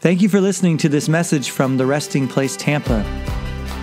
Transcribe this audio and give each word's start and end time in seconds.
Thank 0.00 0.22
you 0.22 0.30
for 0.30 0.40
listening 0.40 0.78
to 0.78 0.88
this 0.88 1.10
message 1.10 1.50
from 1.50 1.76
the 1.76 1.84
Resting 1.84 2.26
Place 2.26 2.56
Tampa. 2.56 3.04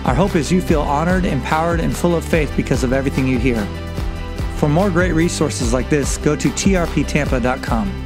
Our 0.04 0.16
hope 0.16 0.34
is 0.34 0.50
you 0.50 0.60
feel 0.60 0.80
honored, 0.80 1.24
empowered, 1.24 1.78
and 1.78 1.96
full 1.96 2.16
of 2.16 2.24
faith 2.24 2.52
because 2.56 2.82
of 2.82 2.92
everything 2.92 3.28
you 3.28 3.38
hear. 3.38 3.64
For 4.56 4.68
more 4.68 4.90
great 4.90 5.12
resources 5.12 5.72
like 5.72 5.88
this, 5.88 6.18
go 6.18 6.34
to 6.34 6.48
trptampa.com. 6.48 8.04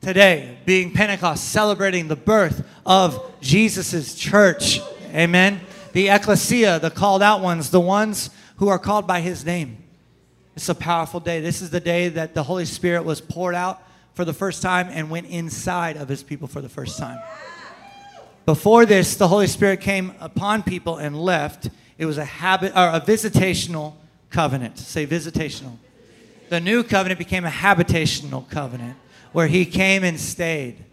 Today, 0.00 0.58
being 0.64 0.92
Pentecost, 0.92 1.48
celebrating 1.48 2.06
the 2.06 2.14
birth 2.14 2.64
of 2.86 3.34
Jesus' 3.40 4.14
church. 4.14 4.80
Amen. 5.08 5.60
The 5.92 6.08
ecclesia, 6.08 6.78
the 6.78 6.90
called 6.90 7.20
out 7.20 7.40
ones, 7.40 7.70
the 7.70 7.80
ones 7.80 8.30
who 8.58 8.68
are 8.68 8.78
called 8.78 9.08
by 9.08 9.20
his 9.20 9.44
name. 9.44 9.79
It's 10.56 10.68
a 10.68 10.74
powerful 10.74 11.20
day. 11.20 11.40
This 11.40 11.62
is 11.62 11.70
the 11.70 11.80
day 11.80 12.08
that 12.08 12.34
the 12.34 12.42
Holy 12.42 12.64
Spirit 12.64 13.04
was 13.04 13.20
poured 13.20 13.54
out 13.54 13.82
for 14.14 14.24
the 14.24 14.32
first 14.32 14.62
time 14.62 14.88
and 14.90 15.10
went 15.10 15.26
inside 15.28 15.96
of 15.96 16.08
his 16.08 16.22
people 16.22 16.48
for 16.48 16.60
the 16.60 16.68
first 16.68 16.98
time. 16.98 17.20
Before 18.46 18.84
this, 18.84 19.16
the 19.16 19.28
Holy 19.28 19.46
Spirit 19.46 19.80
came 19.80 20.12
upon 20.20 20.62
people 20.62 20.96
and 20.96 21.18
left. 21.18 21.70
It 21.98 22.06
was 22.06 22.18
a 22.18 22.24
habit 22.24 22.72
or 22.76 22.88
a 22.88 23.00
visitational 23.00 23.94
covenant. 24.30 24.78
Say 24.78 25.06
visitational. 25.06 25.76
The 26.48 26.60
new 26.60 26.82
covenant 26.82 27.18
became 27.18 27.44
a 27.44 27.50
habitational 27.50 28.48
covenant 28.48 28.96
where 29.32 29.46
he 29.46 29.64
came 29.64 30.02
and 30.02 30.18
stayed. 30.18 30.84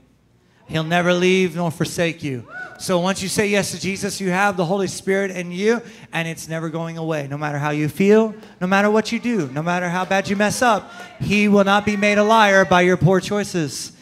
He'll 0.68 0.84
never 0.84 1.14
leave 1.14 1.56
nor 1.56 1.72
forsake 1.72 2.24
you. 2.24 2.48
So 2.78 3.00
once 3.00 3.24
you 3.24 3.30
say 3.30 3.48
yes 3.48 3.72
to 3.72 3.80
Jesus, 3.80 4.20
you 4.20 4.30
have 4.30 4.58
the 4.58 4.66
Holy 4.66 4.88
Spirit 4.88 5.32
in 5.32 5.52
you, 5.52 5.82
and 6.12 6.28
it's 6.28 6.48
never 6.48 6.70
going 6.70 6.98
away. 6.98 7.28
No 7.28 7.38
matter 7.38 7.58
how 7.58 7.72
you 7.72 7.90
feel, 7.90 8.36
no 8.62 8.68
matter 8.68 8.92
what 8.92 9.12
you 9.12 9.20
do, 9.20 9.50
no 9.52 9.64
matter 9.64 9.90
how 9.90 10.06
bad 10.06 10.30
you 10.30 10.36
mess 10.36 10.62
up, 10.62 10.92
He 11.20 11.48
will 11.48 11.64
not 11.64 11.86
be 11.86 11.98
made 11.98 12.18
a 12.18 12.24
liar 12.24 12.66
by 12.66 12.82
your 12.82 12.98
poor 12.98 13.20
choices. 13.20 13.94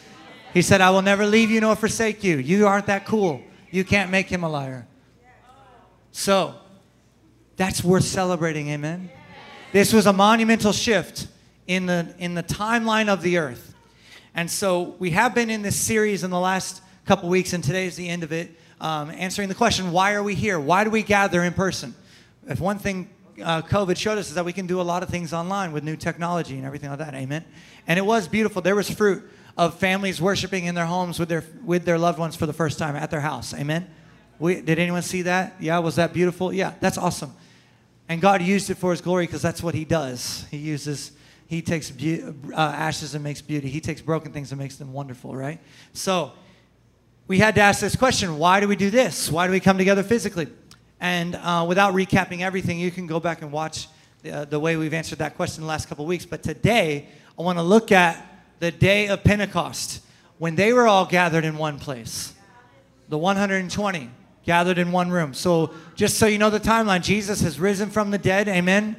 He 0.52 0.60
said, 0.60 0.80
I 0.80 0.90
will 0.90 1.02
never 1.02 1.24
leave 1.24 1.50
you 1.50 1.60
nor 1.60 1.76
forsake 1.76 2.24
you. 2.24 2.36
You 2.36 2.66
aren't 2.66 2.86
that 2.86 3.06
cool. 3.06 3.42
You 3.70 3.84
can't 3.84 4.10
make 4.10 4.26
Him 4.26 4.42
a 4.42 4.48
liar. 4.48 4.86
So 6.10 6.54
that's 7.56 7.84
worth 7.84 8.04
celebrating, 8.04 8.68
amen? 8.70 9.10
This 9.72 9.92
was 9.92 10.06
a 10.06 10.12
monumental 10.12 10.72
shift 10.72 11.28
in 11.66 11.86
the, 11.86 12.14
in 12.18 12.34
the 12.34 12.42
timeline 12.42 13.08
of 13.08 13.22
the 13.22 13.38
earth. 13.38 13.74
And 14.36 14.50
so 14.50 14.94
we 14.98 15.12
have 15.12 15.34
been 15.34 15.48
in 15.48 15.62
this 15.62 15.76
series 15.76 16.22
in 16.22 16.30
the 16.30 16.38
last 16.38 16.82
couple 17.06 17.30
weeks, 17.30 17.54
and 17.54 17.64
today 17.64 17.86
is 17.86 17.96
the 17.96 18.06
end 18.06 18.22
of 18.22 18.32
it 18.32 18.54
um, 18.82 19.10
answering 19.10 19.48
the 19.48 19.54
question 19.54 19.92
why 19.92 20.12
are 20.12 20.22
we 20.22 20.34
here? 20.34 20.60
Why 20.60 20.84
do 20.84 20.90
we 20.90 21.02
gather 21.02 21.42
in 21.42 21.54
person? 21.54 21.94
If 22.46 22.60
one 22.60 22.78
thing 22.78 23.08
uh, 23.42 23.62
COVID 23.62 23.96
showed 23.96 24.18
us 24.18 24.28
is 24.28 24.34
that 24.34 24.44
we 24.44 24.52
can 24.52 24.66
do 24.66 24.78
a 24.78 24.82
lot 24.82 25.02
of 25.02 25.08
things 25.08 25.32
online 25.32 25.72
with 25.72 25.84
new 25.84 25.96
technology 25.96 26.58
and 26.58 26.66
everything 26.66 26.90
like 26.90 26.98
that. 26.98 27.14
Amen. 27.14 27.46
And 27.86 27.98
it 27.98 28.02
was 28.04 28.28
beautiful. 28.28 28.60
There 28.60 28.76
was 28.76 28.90
fruit 28.90 29.26
of 29.56 29.78
families 29.78 30.20
worshiping 30.20 30.66
in 30.66 30.74
their 30.74 30.84
homes 30.84 31.18
with 31.18 31.30
their 31.30 31.44
with 31.64 31.86
their 31.86 31.98
loved 31.98 32.18
ones 32.18 32.36
for 32.36 32.44
the 32.44 32.52
first 32.52 32.78
time 32.78 32.94
at 32.94 33.10
their 33.10 33.22
house. 33.22 33.54
Amen. 33.54 33.88
We, 34.38 34.60
did 34.60 34.78
anyone 34.78 35.00
see 35.00 35.22
that? 35.22 35.54
Yeah, 35.60 35.78
was 35.78 35.96
that 35.96 36.12
beautiful? 36.12 36.52
Yeah, 36.52 36.74
that's 36.80 36.98
awesome. 36.98 37.32
And 38.06 38.20
God 38.20 38.42
used 38.42 38.68
it 38.68 38.74
for 38.74 38.90
His 38.90 39.00
glory 39.00 39.24
because 39.24 39.40
that's 39.40 39.62
what 39.62 39.74
He 39.74 39.86
does. 39.86 40.44
He 40.50 40.58
uses 40.58 41.12
He 41.46 41.62
takes 41.62 41.90
be- 41.90 42.22
uh, 42.22 42.56
ashes 42.56 43.14
and 43.14 43.22
makes 43.22 43.40
beauty. 43.40 43.68
He 43.68 43.80
takes 43.80 44.00
broken 44.00 44.32
things 44.32 44.50
and 44.52 44.60
makes 44.60 44.76
them 44.76 44.92
wonderful. 44.92 45.34
Right. 45.34 45.60
So 45.92 46.32
we 47.28 47.38
had 47.38 47.54
to 47.56 47.60
ask 47.60 47.80
this 47.80 47.96
question 47.96 48.38
why 48.38 48.60
do 48.60 48.68
we 48.68 48.76
do 48.76 48.90
this? 48.90 49.30
Why 49.30 49.46
do 49.46 49.52
we 49.52 49.60
come 49.60 49.78
together 49.78 50.02
physically? 50.02 50.48
And 51.00 51.34
uh, 51.36 51.64
without 51.68 51.94
recapping 51.94 52.40
everything, 52.40 52.78
you 52.78 52.90
can 52.90 53.06
go 53.06 53.20
back 53.20 53.42
and 53.42 53.52
watch 53.52 53.88
the, 54.22 54.30
uh, 54.30 54.44
the 54.46 54.58
way 54.58 54.76
we've 54.76 54.94
answered 54.94 55.18
that 55.18 55.36
question 55.36 55.62
the 55.62 55.68
last 55.68 55.88
couple 55.88 56.04
of 56.04 56.08
weeks. 56.08 56.24
But 56.24 56.42
today, 56.42 57.08
I 57.38 57.42
want 57.42 57.58
to 57.58 57.62
look 57.62 57.92
at 57.92 58.24
the 58.60 58.70
day 58.70 59.08
of 59.08 59.22
Pentecost 59.22 60.02
when 60.38 60.54
they 60.54 60.72
were 60.72 60.86
all 60.86 61.04
gathered 61.04 61.44
in 61.44 61.58
one 61.58 61.78
place. 61.78 62.32
The 63.08 63.18
120 63.18 64.10
gathered 64.44 64.78
in 64.78 64.90
one 64.90 65.10
room. 65.10 65.34
So, 65.34 65.74
just 65.94 66.18
so 66.18 66.26
you 66.26 66.38
know 66.38 66.50
the 66.50 66.60
timeline, 66.60 67.02
Jesus 67.02 67.40
has 67.42 67.60
risen 67.60 67.90
from 67.90 68.10
the 68.10 68.18
dead. 68.18 68.48
Amen? 68.48 68.96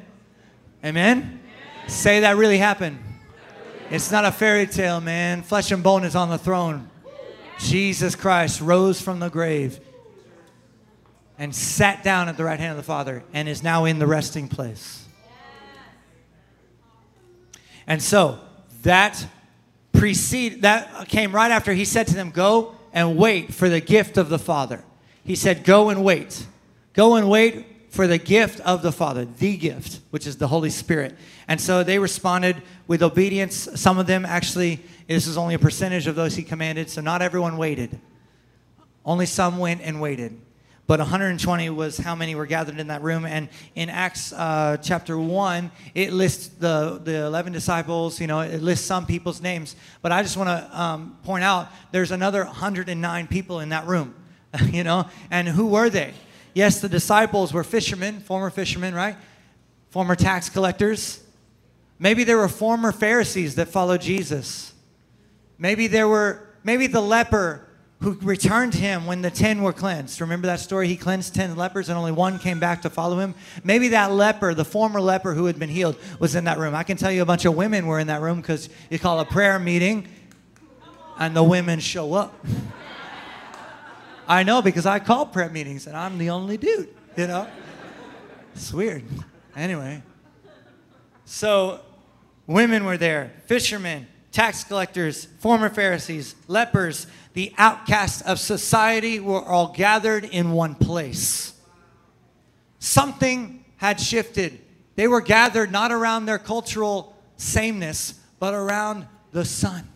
Amen? 0.84 1.40
Say 1.88 2.20
that 2.20 2.36
really 2.36 2.58
happened. 2.58 3.00
It's 3.90 4.12
not 4.12 4.26
a 4.26 4.32
fairy 4.32 4.68
tale, 4.68 5.00
man. 5.00 5.42
Flesh 5.42 5.72
and 5.72 5.82
bone 5.82 6.04
is 6.04 6.16
on 6.16 6.30
the 6.30 6.38
throne. 6.38 6.90
Jesus 7.60 8.14
Christ 8.14 8.60
rose 8.60 9.02
from 9.02 9.20
the 9.20 9.30
grave 9.30 9.80
and 11.40 11.56
sat 11.56 12.04
down 12.04 12.28
at 12.28 12.36
the 12.36 12.44
right 12.44 12.60
hand 12.60 12.72
of 12.72 12.78
the 12.78 12.84
Father 12.84 13.24
and 13.34 13.48
is 13.48 13.64
now 13.64 13.86
in 13.86 14.00
the 14.00 14.08
resting 14.08 14.50
place. 14.50 15.06
And 17.88 18.04
so 18.04 18.40
that 18.84 19.26
precede 19.94 20.64
that 20.64 21.08
came 21.08 21.34
right 21.34 21.52
after 21.52 21.74
he 21.74 21.86
said 21.86 22.08
to 22.08 22.16
them, 22.16 22.32
Go 22.32 22.76
and 22.92 23.16
wait 23.16 23.54
for 23.54 23.70
the 23.70 23.80
gift 23.80 24.18
of 24.18 24.28
the 24.28 24.40
Father. 24.40 24.84
He 25.24 25.36
said, 25.36 25.64
Go 25.64 25.88
and 25.88 26.04
wait. 26.04 26.46
Go 26.92 27.16
and 27.16 27.30
wait 27.30 27.66
for 27.90 28.08
the 28.08 28.18
gift 28.18 28.60
of 28.62 28.82
the 28.82 28.92
Father, 28.92 29.26
the 29.26 29.58
gift, 29.58 30.02
which 30.10 30.28
is 30.28 30.38
the 30.38 30.48
Holy 30.48 30.70
Spirit. 30.70 31.16
And 31.48 31.60
so 31.60 31.84
they 31.84 32.00
responded 32.00 32.62
with 32.88 33.02
obedience. 33.02 33.70
Some 33.76 33.98
of 33.98 34.08
them 34.08 34.26
actually 34.26 34.82
this 35.08 35.26
is 35.26 35.38
only 35.38 35.56
a 35.56 35.60
percentage 35.60 36.06
of 36.08 36.16
those 36.16 36.36
he 36.36 36.44
commanded, 36.44 36.90
so 36.90 37.00
not 37.00 37.22
everyone 37.22 37.58
waited. 37.58 37.98
Only 39.06 39.26
some 39.26 39.58
went 39.58 39.82
and 39.82 40.02
waited. 40.02 40.38
But 40.86 41.00
120 41.00 41.70
was 41.70 41.98
how 41.98 42.16
many 42.16 42.36
were 42.36 42.46
gathered 42.46 42.80
in 42.80 42.88
that 42.88 43.02
room. 43.02 43.26
And 43.26 43.50
in 43.76 43.90
Acts 43.90 44.32
uh, 44.34 44.78
chapter 44.82 45.18
1, 45.18 45.72
it 45.96 46.14
lists 46.14 46.48
the, 46.48 47.00
the 47.04 47.26
11 47.26 47.54
disciples, 47.54 48.20
you 48.22 48.28
know, 48.28 48.42
it 48.42 48.62
lists 48.62 48.86
some 48.86 49.06
people's 49.06 49.42
names. 49.42 49.76
But 50.02 50.12
I 50.12 50.24
just 50.24 50.38
want 50.38 50.50
to 50.50 50.82
um, 50.82 51.18
point 51.24 51.44
out 51.44 51.70
there's 51.92 52.12
another 52.12 52.44
109 52.44 53.28
people 53.28 53.60
in 53.62 53.70
that 53.70 53.86
room, 53.86 54.14
you 54.66 54.84
know. 54.84 55.08
And 55.32 55.48
who 55.48 55.68
were 55.68 55.90
they? 55.90 56.14
Yes, 56.58 56.82
the 56.82 56.90
disciples 56.90 57.54
were 57.54 57.64
fishermen, 57.64 58.20
former 58.20 58.50
fishermen, 58.50 58.96
right? 58.96 59.16
Former 59.92 60.16
tax 60.16 60.50
collectors. 60.50 61.24
Maybe 62.00 62.24
there 62.24 62.38
were 62.38 62.50
former 62.50 62.92
Pharisees 62.92 63.54
that 63.58 63.68
followed 63.68 64.02
Jesus. 64.02 64.74
Maybe 65.60 65.86
there 65.86 66.08
were, 66.08 66.50
maybe 66.64 66.88
the 66.88 67.00
leper 67.00 67.68
who 68.02 68.14
returned 68.24 68.74
him 68.74 69.06
when 69.06 69.22
the 69.22 69.30
10 69.30 69.62
were 69.62 69.72
cleansed. 69.72 70.20
Remember 70.20 70.48
that 70.48 70.60
story? 70.60 70.88
He 70.88 70.98
cleansed 70.98 71.36
10 71.36 71.56
lepers 71.56 71.90
and 71.90 71.98
only 72.00 72.12
one 72.12 72.40
came 72.40 72.60
back 72.60 72.82
to 72.82 72.90
follow 72.90 73.20
him. 73.20 73.36
Maybe 73.64 73.90
that 73.90 74.12
leper, 74.12 74.56
the 74.56 74.66
former 74.66 75.00
leper 75.00 75.36
who 75.36 75.46
had 75.46 75.60
been 75.60 75.70
healed, 75.70 75.96
was 76.18 76.34
in 76.34 76.46
that 76.46 76.58
room. 76.58 76.74
I 76.74 76.82
can 76.82 76.98
tell 76.98 77.12
you 77.12 77.22
a 77.22 77.26
bunch 77.26 77.46
of 77.46 77.56
women 77.56 77.86
were 77.86 78.00
in 78.00 78.08
that 78.08 78.22
room 78.22 78.42
because 78.42 78.68
you 78.90 78.98
call 78.98 79.20
a 79.20 79.26
prayer 79.26 79.60
meeting 79.60 80.08
and 81.20 81.36
the 81.36 81.44
women 81.44 81.80
show 81.80 82.16
up. 82.16 82.34
I 84.28 84.44
know 84.44 84.62
because 84.62 84.86
I 84.86 85.00
call 85.00 85.26
prep 85.26 85.52
meetings 85.52 85.88
and 85.88 85.96
I'm 85.96 86.18
the 86.18 86.30
only 86.30 86.58
dude, 86.58 86.90
you 87.16 87.28
know? 87.28 87.48
It's 88.54 88.74
weird. 88.74 89.04
Anyway, 89.56 90.04
so 91.26 91.80
women 92.46 92.86
were 92.86 92.98
there, 92.98 93.32
fishermen, 93.46 94.08
tax 94.32 94.64
collectors, 94.64 95.26
former 95.40 95.70
Pharisees, 95.70 96.36
lepers, 96.48 97.08
the 97.34 97.54
outcasts 97.58 98.22
of 98.22 98.40
society 98.40 99.20
were 99.20 99.44
all 99.44 99.72
gathered 99.72 100.26
in 100.26 100.52
one 100.52 100.76
place. 100.76 101.54
Something 102.80 103.64
had 103.78 104.00
shifted. 104.00 104.60
They 104.96 105.08
were 105.08 105.22
gathered 105.22 105.72
not 105.72 105.92
around 105.92 106.26
their 106.26 106.40
cultural 106.40 107.16
sameness, 107.38 108.16
but 108.40 108.54
around 108.54 109.08
the 109.32 109.46
Son. 109.46 109.88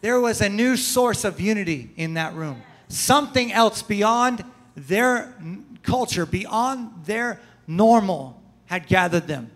There 0.00 0.18
was 0.18 0.40
a 0.40 0.48
new 0.48 0.76
source 0.76 1.24
of 1.24 1.40
unity 1.40 1.90
in 1.96 2.14
that 2.14 2.34
room. 2.34 2.62
Something 2.90 3.52
else 3.52 3.82
beyond 3.82 4.44
their 4.74 5.34
culture, 5.82 6.26
beyond 6.26 7.04
their 7.06 7.40
normal, 7.68 8.42
had 8.66 8.88
gathered 8.88 9.28
them. 9.28 9.50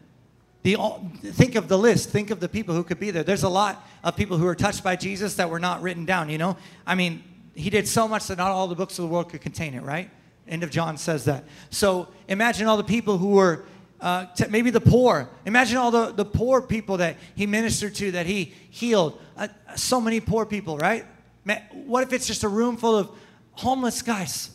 The, 0.62 0.77
think 1.22 1.56
of 1.56 1.67
the 1.67 1.77
list. 1.77 2.11
Think 2.11 2.31
of 2.31 2.39
the 2.39 2.49
people 2.49 2.77
who 2.77 2.84
could 2.84 3.00
be 3.00 3.11
there. 3.11 3.25
There's 3.25 3.43
a 3.43 3.49
lot 3.49 3.84
of 4.04 4.16
people 4.16 4.39
who 4.39 4.45
were 4.45 4.54
touched 4.54 4.84
by 4.84 4.95
Jesus 4.95 5.34
that 5.34 5.51
were 5.51 5.59
not 5.59 5.83
written 5.83 6.04
down, 6.04 6.31
you 6.31 6.39
know? 6.39 6.57
I 6.86 6.95
mean, 6.95 7.25
he 7.54 7.71
did 7.71 7.89
so 7.89 8.07
much 8.07 8.28
that 8.28 8.39
not 8.39 8.53
all 8.53 8.69
the 8.69 8.77
books 8.77 8.98
of 8.98 9.03
the 9.03 9.09
world 9.09 9.31
could 9.31 9.41
contain 9.41 9.75
it, 9.75 9.83
right? 9.83 10.09
End 10.47 10.63
of 10.63 10.71
John 10.71 10.97
says 10.97 11.25
that. 11.25 11.45
So 11.71 12.09
imagine 12.28 12.69
all 12.69 12.77
the 12.77 12.84
people 12.84 13.19
who 13.19 13.30
were, 13.30 13.65
uh, 14.01 14.27
t- 14.27 14.47
maybe 14.48 14.71
the 14.71 14.80
poor. 14.80 15.28
Imagine 15.45 15.77
all 15.77 15.91
the, 15.91 16.13
the 16.13 16.25
poor 16.25 16.63
people 16.63 16.98
that 16.98 17.16
he 17.34 17.47
ministered 17.47 17.97
to, 17.97 18.13
that 18.13 18.27
he 18.27 18.54
healed. 18.71 19.21
Uh, 19.37 19.48
so 19.75 20.01
many 20.01 20.21
poor 20.21 20.47
people, 20.47 20.78
right? 20.78 21.04
Man, 21.45 21.60
What 21.72 22.04
if 22.04 22.13
it's 22.13 22.27
just 22.27 22.45
a 22.45 22.48
room 22.48 22.77
full 22.77 22.97
of 22.97 23.10
homeless 23.54 24.03
guys? 24.03 24.51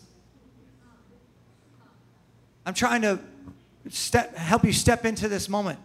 I'm 2.65 2.73
trying 2.73 3.01
to 3.01 3.19
step, 3.89 4.35
help 4.35 4.63
you 4.63 4.73
step 4.73 5.05
into 5.05 5.27
this 5.27 5.49
moment. 5.49 5.79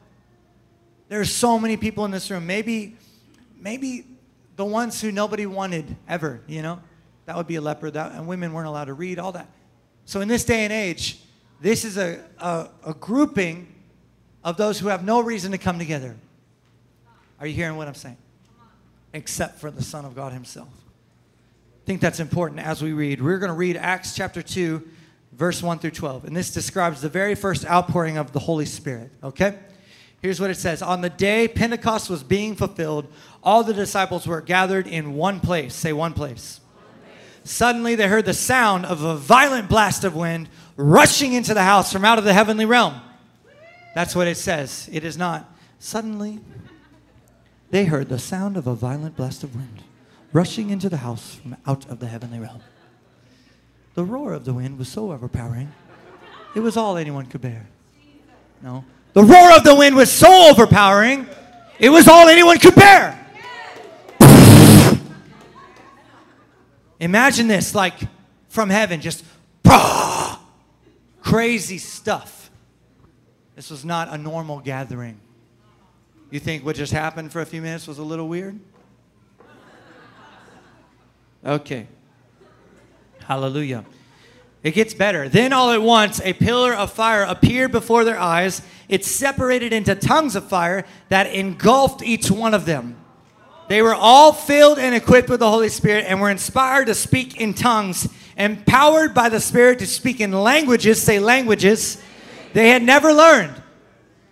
There's 1.09 1.33
so 1.33 1.59
many 1.59 1.77
people 1.77 2.05
in 2.05 2.11
this 2.11 2.31
room. 2.31 2.47
Maybe, 2.47 2.97
maybe 3.59 4.07
the 4.57 4.65
ones 4.65 5.01
who 5.01 5.13
nobody 5.13 5.47
wanted 5.47 5.97
ever, 6.09 6.43
you 6.47 6.63
know? 6.63 6.81
That 7.27 7.37
would 7.37 7.47
be 7.47 7.57
a 7.57 7.61
leper, 7.61 7.91
that, 7.91 8.13
and 8.13 8.27
women 8.27 8.53
weren't 8.53 8.69
allowed 8.69 8.87
to 8.87 8.95
read, 8.95 9.19
all 9.19 9.33
that. 9.33 9.49
So 10.05 10.21
in 10.21 10.29
this 10.29 10.45
day 10.45 10.65
and 10.65 10.73
age, 10.73 11.21
this 11.61 11.85
is 11.85 11.97
a, 11.97 12.23
a, 12.39 12.69
a 12.87 12.95
grouping 12.95 13.73
of 14.43 14.59
those 14.59 14.79
who 14.79 14.89
have 14.89 15.05
no 15.05 15.21
reason 15.21 15.53
to 15.53 15.59
come 15.59 15.79
together. 15.79 16.17
Are 17.41 17.47
you 17.47 17.55
hearing 17.55 17.77
what 17.77 17.89
I'm 17.89 17.95
saying? 17.95 18.19
Except 19.15 19.59
for 19.59 19.71
the 19.71 19.83
Son 19.83 20.05
of 20.05 20.15
God 20.15 20.33
Himself. 20.33 20.69
Think 21.85 22.01
that's 22.01 22.21
important 22.21 22.61
as 22.61 22.83
we 22.83 22.93
read. 22.93 23.21
We're 23.21 23.39
going 23.39 23.51
to 23.51 23.57
read 23.57 23.77
Acts 23.77 24.15
chapter 24.15 24.43
2, 24.43 24.83
verse 25.33 25.63
1 25.63 25.81
through 25.81 25.91
12. 25.91 26.25
And 26.25 26.35
this 26.35 26.51
describes 26.51 27.03
the 27.03 27.11
very 27.11 27.35
first 27.35 27.67
outpouring 27.67 28.17
of 28.17 28.33
the 28.33 28.39
Holy 28.39 28.65
Spirit, 28.65 29.11
okay? 29.23 29.59
Here's 30.23 30.41
what 30.41 30.49
it 30.49 30.57
says 30.57 30.81
On 30.81 31.03
the 31.03 31.11
day 31.11 31.47
Pentecost 31.47 32.09
was 32.09 32.23
being 32.23 32.55
fulfilled, 32.55 33.07
all 33.43 33.63
the 33.63 33.75
disciples 33.75 34.27
were 34.27 34.41
gathered 34.41 34.87
in 34.87 35.13
one 35.13 35.41
place. 35.41 35.75
Say, 35.75 35.93
one 35.93 36.15
place. 36.15 36.61
Suddenly 37.47 37.95
they 37.95 38.09
heard 38.09 38.25
the 38.25 38.33
sound 38.33 38.87
of 38.87 39.03
a 39.03 39.17
violent 39.17 39.69
blast 39.69 40.05
of 40.05 40.17
wind 40.17 40.49
rushing 40.79 41.35
into 41.35 41.53
the 41.53 41.63
house 41.63 41.93
from 41.93 42.07
out 42.07 42.17
of 42.17 42.25
the 42.25 42.33
heavenly 42.33 42.65
realm. 42.65 42.99
That's 43.95 44.17
what 44.17 44.27
it 44.27 44.39
says. 44.39 44.89
It 44.91 45.05
is 45.05 45.19
not. 45.19 45.55
Suddenly 45.79 46.41
they 47.71 47.85
heard 47.85 48.09
the 48.09 48.19
sound 48.19 48.57
of 48.57 48.67
a 48.67 48.75
violent 48.75 49.17
blast 49.17 49.45
of 49.45 49.55
wind 49.55 49.83
rushing 50.35 50.69
into 50.69 50.91
the 50.91 50.99
house 50.99 51.37
from 51.37 51.57
out 51.67 51.89
of 51.89 52.01
the 52.01 52.07
heavenly 52.07 52.39
realm. 52.39 52.61
The 53.95 54.05
roar 54.05 54.35
of 54.35 54.45
the 54.45 54.53
wind 54.53 54.77
was 54.77 54.89
so 54.89 55.13
overpowering, 55.13 55.73
it 56.55 56.61
was 56.61 56.77
all 56.77 56.99
anyone 56.99 57.27
could 57.27 57.41
bear. 57.41 57.67
No. 58.61 58.85
The 59.15 59.23
roar 59.23 59.57
of 59.57 59.65
the 59.65 59.75
wind 59.75 59.95
was 59.97 60.11
so 60.11 60.51
overpowering, 60.51 61.27
it 61.79 61.89
was 61.89 62.09
all 62.09 62.29
anyone 62.29 62.59
could 62.59 62.75
bear. 62.75 63.21
Imagine 66.99 67.47
this 67.47 67.75
like 67.75 67.95
from 68.49 68.71
heaven, 68.71 69.01
just 69.01 69.25
crazy 71.23 71.79
stuff. 71.79 72.51
This 73.55 73.71
was 73.71 73.85
not 73.85 74.13
a 74.13 74.19
normal 74.19 74.59
gathering. 74.59 75.21
You 76.31 76.41
think 76.41 76.65
what 76.65 76.75
just 76.75 76.93
happened 76.93 77.31
for 77.31 77.41
a 77.41 77.47
few 77.47 77.63
minutes 77.63 77.87
was 77.87 77.99
a 77.99 78.03
little 78.03 78.29
weird? 78.29 78.59
Okay. 81.45 81.87
Hallelujah. 83.27 83.85
It 84.63 84.73
gets 84.73 84.95
better. 84.95 85.29
Then 85.29 85.53
all 85.53 85.71
at 85.71 85.83
once, 85.83 86.21
a 86.23 86.33
pillar 86.33 86.73
of 86.73 86.91
fire 86.91 87.23
appeared 87.23 87.71
before 87.71 88.05
their 88.05 88.19
eyes. 88.19 88.63
It 88.89 89.05
separated 89.05 89.73
into 89.73 89.95
tongues 89.95 90.37
of 90.37 90.49
fire 90.49 90.87
that 91.11 91.27
engulfed 91.27 92.03
each 92.03 92.31
one 92.31 92.55
of 92.55 92.65
them. 92.65 92.97
They 93.69 93.83
were 93.83 93.95
all 93.95 94.33
filled 94.33 94.79
and 94.79 94.95
equipped 94.95 95.29
with 95.29 95.41
the 95.41 95.51
Holy 95.51 95.69
Spirit 95.69 96.07
and 96.09 96.21
were 96.21 96.31
inspired 96.31 96.87
to 96.87 96.95
speak 96.95 97.41
in 97.41 97.53
tongues, 97.53 98.09
empowered 98.37 99.15
by 99.15 99.29
the 99.29 99.41
Spirit 99.41 99.79
to 99.81 99.87
speak 99.87 100.21
in 100.21 100.33
languages, 100.33 101.01
say 101.01 101.19
languages, 101.19 102.03
they 102.53 102.69
had 102.69 102.83
never 102.83 103.13
learned. 103.13 103.55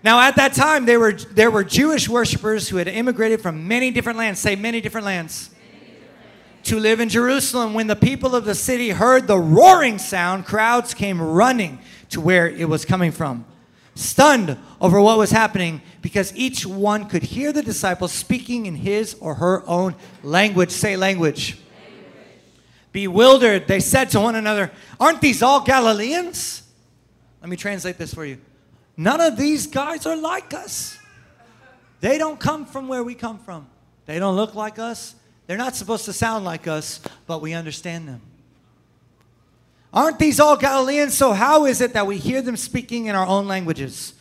Now, 0.02 0.20
at 0.20 0.36
that 0.36 0.54
time, 0.54 0.84
there 0.84 0.98
were, 0.98 1.12
there 1.12 1.50
were 1.50 1.64
Jewish 1.64 2.08
worshippers 2.08 2.68
who 2.68 2.76
had 2.76 2.88
immigrated 2.88 3.40
from 3.40 3.68
many 3.68 3.90
different 3.90 4.18
lands, 4.18 4.40
say 4.40 4.56
many 4.56 4.80
different 4.80 5.06
lands 5.06 5.50
to 6.64 6.78
live 6.78 7.00
in 7.00 7.08
Jerusalem. 7.08 7.74
When 7.74 7.86
the 7.86 7.96
people 7.96 8.34
of 8.34 8.44
the 8.44 8.54
city 8.54 8.90
heard 8.90 9.26
the 9.26 9.38
roaring 9.38 9.98
sound, 9.98 10.46
crowds 10.46 10.94
came 10.94 11.20
running 11.20 11.78
to 12.10 12.20
where 12.20 12.48
it 12.48 12.68
was 12.68 12.84
coming 12.84 13.12
from, 13.12 13.44
stunned 13.94 14.58
over 14.80 15.00
what 15.00 15.18
was 15.18 15.30
happening 15.30 15.82
because 16.00 16.34
each 16.36 16.66
one 16.66 17.08
could 17.08 17.22
hear 17.22 17.52
the 17.52 17.62
disciples 17.62 18.12
speaking 18.12 18.66
in 18.66 18.74
his 18.74 19.14
or 19.20 19.34
her 19.36 19.62
own 19.66 19.94
language. 20.22 20.70
Say 20.70 20.96
language. 20.96 21.58
Bewildered, 22.92 23.66
they 23.66 23.80
said 23.80 24.10
to 24.10 24.20
one 24.20 24.34
another, 24.34 24.70
Aren't 25.00 25.22
these 25.22 25.42
all 25.42 25.62
Galileans? 25.62 26.62
Let 27.40 27.48
me 27.48 27.56
translate 27.56 27.96
this 27.96 28.12
for 28.12 28.24
you. 28.24 28.38
None 28.96 29.20
of 29.20 29.36
these 29.36 29.66
guys 29.66 30.04
are 30.06 30.16
like 30.16 30.52
us. 30.52 30.98
They 32.00 32.18
don't 32.18 32.38
come 32.38 32.66
from 32.66 32.88
where 32.88 33.02
we 33.02 33.14
come 33.14 33.38
from. 33.38 33.66
They 34.06 34.18
don't 34.18 34.36
look 34.36 34.54
like 34.54 34.78
us. 34.78 35.14
They're 35.46 35.58
not 35.58 35.76
supposed 35.76 36.04
to 36.06 36.12
sound 36.12 36.44
like 36.44 36.66
us, 36.66 37.00
but 37.26 37.42
we 37.42 37.52
understand 37.52 38.08
them. 38.08 38.20
Aren't 39.92 40.18
these 40.18 40.40
all 40.40 40.56
Galileans? 40.56 41.14
So, 41.14 41.32
how 41.32 41.66
is 41.66 41.80
it 41.80 41.92
that 41.92 42.06
we 42.06 42.16
hear 42.16 42.40
them 42.40 42.56
speaking 42.56 43.06
in 43.06 43.14
our 43.14 43.26
own 43.26 43.46
languages? 43.46 44.14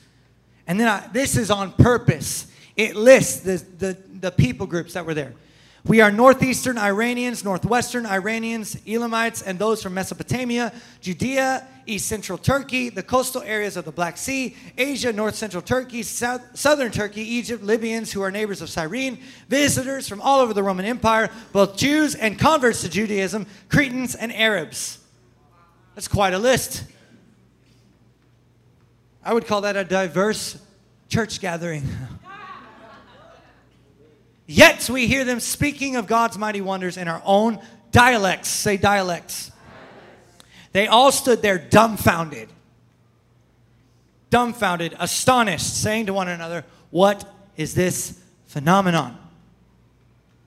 And 0.67 0.79
then 0.79 0.87
I, 0.87 1.07
this 1.07 1.37
is 1.37 1.49
on 1.49 1.71
purpose. 1.71 2.47
It 2.75 2.95
lists 2.95 3.41
the, 3.41 3.63
the, 3.77 3.97
the 4.19 4.31
people 4.31 4.67
groups 4.67 4.93
that 4.93 5.05
were 5.05 5.13
there. 5.13 5.33
We 5.83 5.99
are 6.01 6.11
northeastern 6.11 6.77
Iranians, 6.77 7.43
northwestern 7.43 8.05
Iranians, 8.05 8.77
Elamites, 8.87 9.41
and 9.41 9.57
those 9.57 9.81
from 9.81 9.95
Mesopotamia, 9.95 10.71
Judea, 11.01 11.67
east 11.87 12.07
central 12.07 12.37
Turkey, 12.37 12.89
the 12.89 13.01
coastal 13.01 13.41
areas 13.41 13.77
of 13.77 13.85
the 13.85 13.91
Black 13.91 14.17
Sea, 14.17 14.55
Asia, 14.77 15.11
north 15.11 15.33
central 15.33 15.63
Turkey, 15.63 16.03
south, 16.03 16.41
southern 16.53 16.91
Turkey, 16.91 17.21
Egypt, 17.21 17.63
Libyans 17.63 18.11
who 18.11 18.21
are 18.21 18.29
neighbors 18.29 18.61
of 18.61 18.69
Cyrene, 18.69 19.17
visitors 19.49 20.07
from 20.07 20.21
all 20.21 20.39
over 20.39 20.53
the 20.53 20.61
Roman 20.61 20.85
Empire, 20.85 21.31
both 21.51 21.77
Jews 21.77 22.13
and 22.13 22.37
converts 22.37 22.81
to 22.81 22.89
Judaism, 22.89 23.47
Cretans 23.67 24.13
and 24.13 24.31
Arabs. 24.31 24.99
That's 25.95 26.07
quite 26.07 26.33
a 26.33 26.39
list. 26.39 26.83
I 29.25 29.33
would 29.33 29.47
call 29.47 29.61
that 29.61 29.75
a 29.75 29.83
diverse 29.83 30.61
church 31.09 31.41
gathering. 31.41 31.83
Yet 34.47 34.89
we 34.89 35.07
hear 35.07 35.23
them 35.23 35.39
speaking 35.39 35.95
of 35.95 36.07
God's 36.07 36.37
mighty 36.37 36.61
wonders 36.61 36.97
in 36.97 37.07
our 37.07 37.21
own 37.25 37.59
dialects. 37.91 38.49
Say 38.49 38.77
dialects. 38.77 39.51
They 40.73 40.87
all 40.87 41.11
stood 41.11 41.41
there 41.41 41.57
dumbfounded, 41.57 42.49
dumbfounded, 44.29 44.95
astonished, 44.99 45.81
saying 45.81 46.05
to 46.05 46.13
one 46.13 46.29
another, 46.29 46.63
What 46.89 47.29
is 47.57 47.73
this 47.73 48.19
phenomenon? 48.47 49.17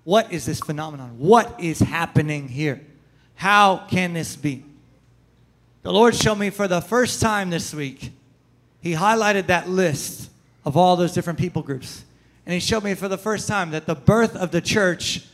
What 0.04 0.32
is 0.32 0.46
this 0.46 0.60
phenomenon? 0.60 1.18
What 1.18 1.60
is 1.60 1.78
happening 1.78 2.48
here? 2.48 2.80
How 3.34 3.86
can 3.88 4.12
this 4.12 4.36
be? 4.36 4.64
The 5.82 5.92
Lord 5.92 6.14
showed 6.14 6.36
me 6.36 6.50
for 6.50 6.68
the 6.68 6.80
first 6.80 7.20
time 7.20 7.50
this 7.50 7.74
week, 7.74 8.12
He 8.80 8.92
highlighted 8.92 9.48
that 9.48 9.68
list 9.68 10.30
of 10.64 10.76
all 10.76 10.96
those 10.96 11.12
different 11.12 11.38
people 11.38 11.62
groups. 11.62 12.04
And 12.46 12.52
he 12.52 12.60
showed 12.60 12.84
me 12.84 12.94
for 12.94 13.08
the 13.08 13.18
first 13.18 13.48
time 13.48 13.70
that 13.70 13.86
the 13.86 13.94
birth 13.94 14.36
of 14.36 14.50
the 14.50 14.60
church 14.60 15.24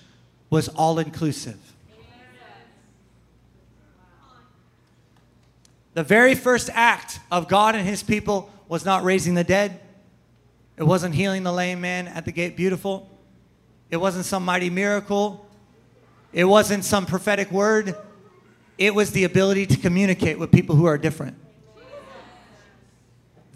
was 0.48 0.68
all 0.68 0.98
inclusive. 0.98 1.58
The 5.94 6.04
very 6.04 6.34
first 6.34 6.70
act 6.72 7.18
of 7.32 7.48
God 7.48 7.74
and 7.74 7.86
his 7.86 8.02
people 8.02 8.50
was 8.68 8.84
not 8.84 9.02
raising 9.02 9.34
the 9.34 9.44
dead. 9.44 9.80
It 10.76 10.84
wasn't 10.84 11.14
healing 11.14 11.42
the 11.42 11.52
lame 11.52 11.80
man 11.80 12.06
at 12.08 12.24
the 12.24 12.32
gate 12.32 12.56
beautiful. 12.56 13.10
It 13.90 13.96
wasn't 13.96 14.24
some 14.24 14.44
mighty 14.44 14.70
miracle. 14.70 15.46
It 16.32 16.44
wasn't 16.44 16.84
some 16.84 17.06
prophetic 17.06 17.50
word. 17.50 17.96
It 18.78 18.94
was 18.94 19.10
the 19.10 19.24
ability 19.24 19.66
to 19.66 19.76
communicate 19.76 20.38
with 20.38 20.52
people 20.52 20.76
who 20.76 20.86
are 20.86 20.96
different. 20.96 21.36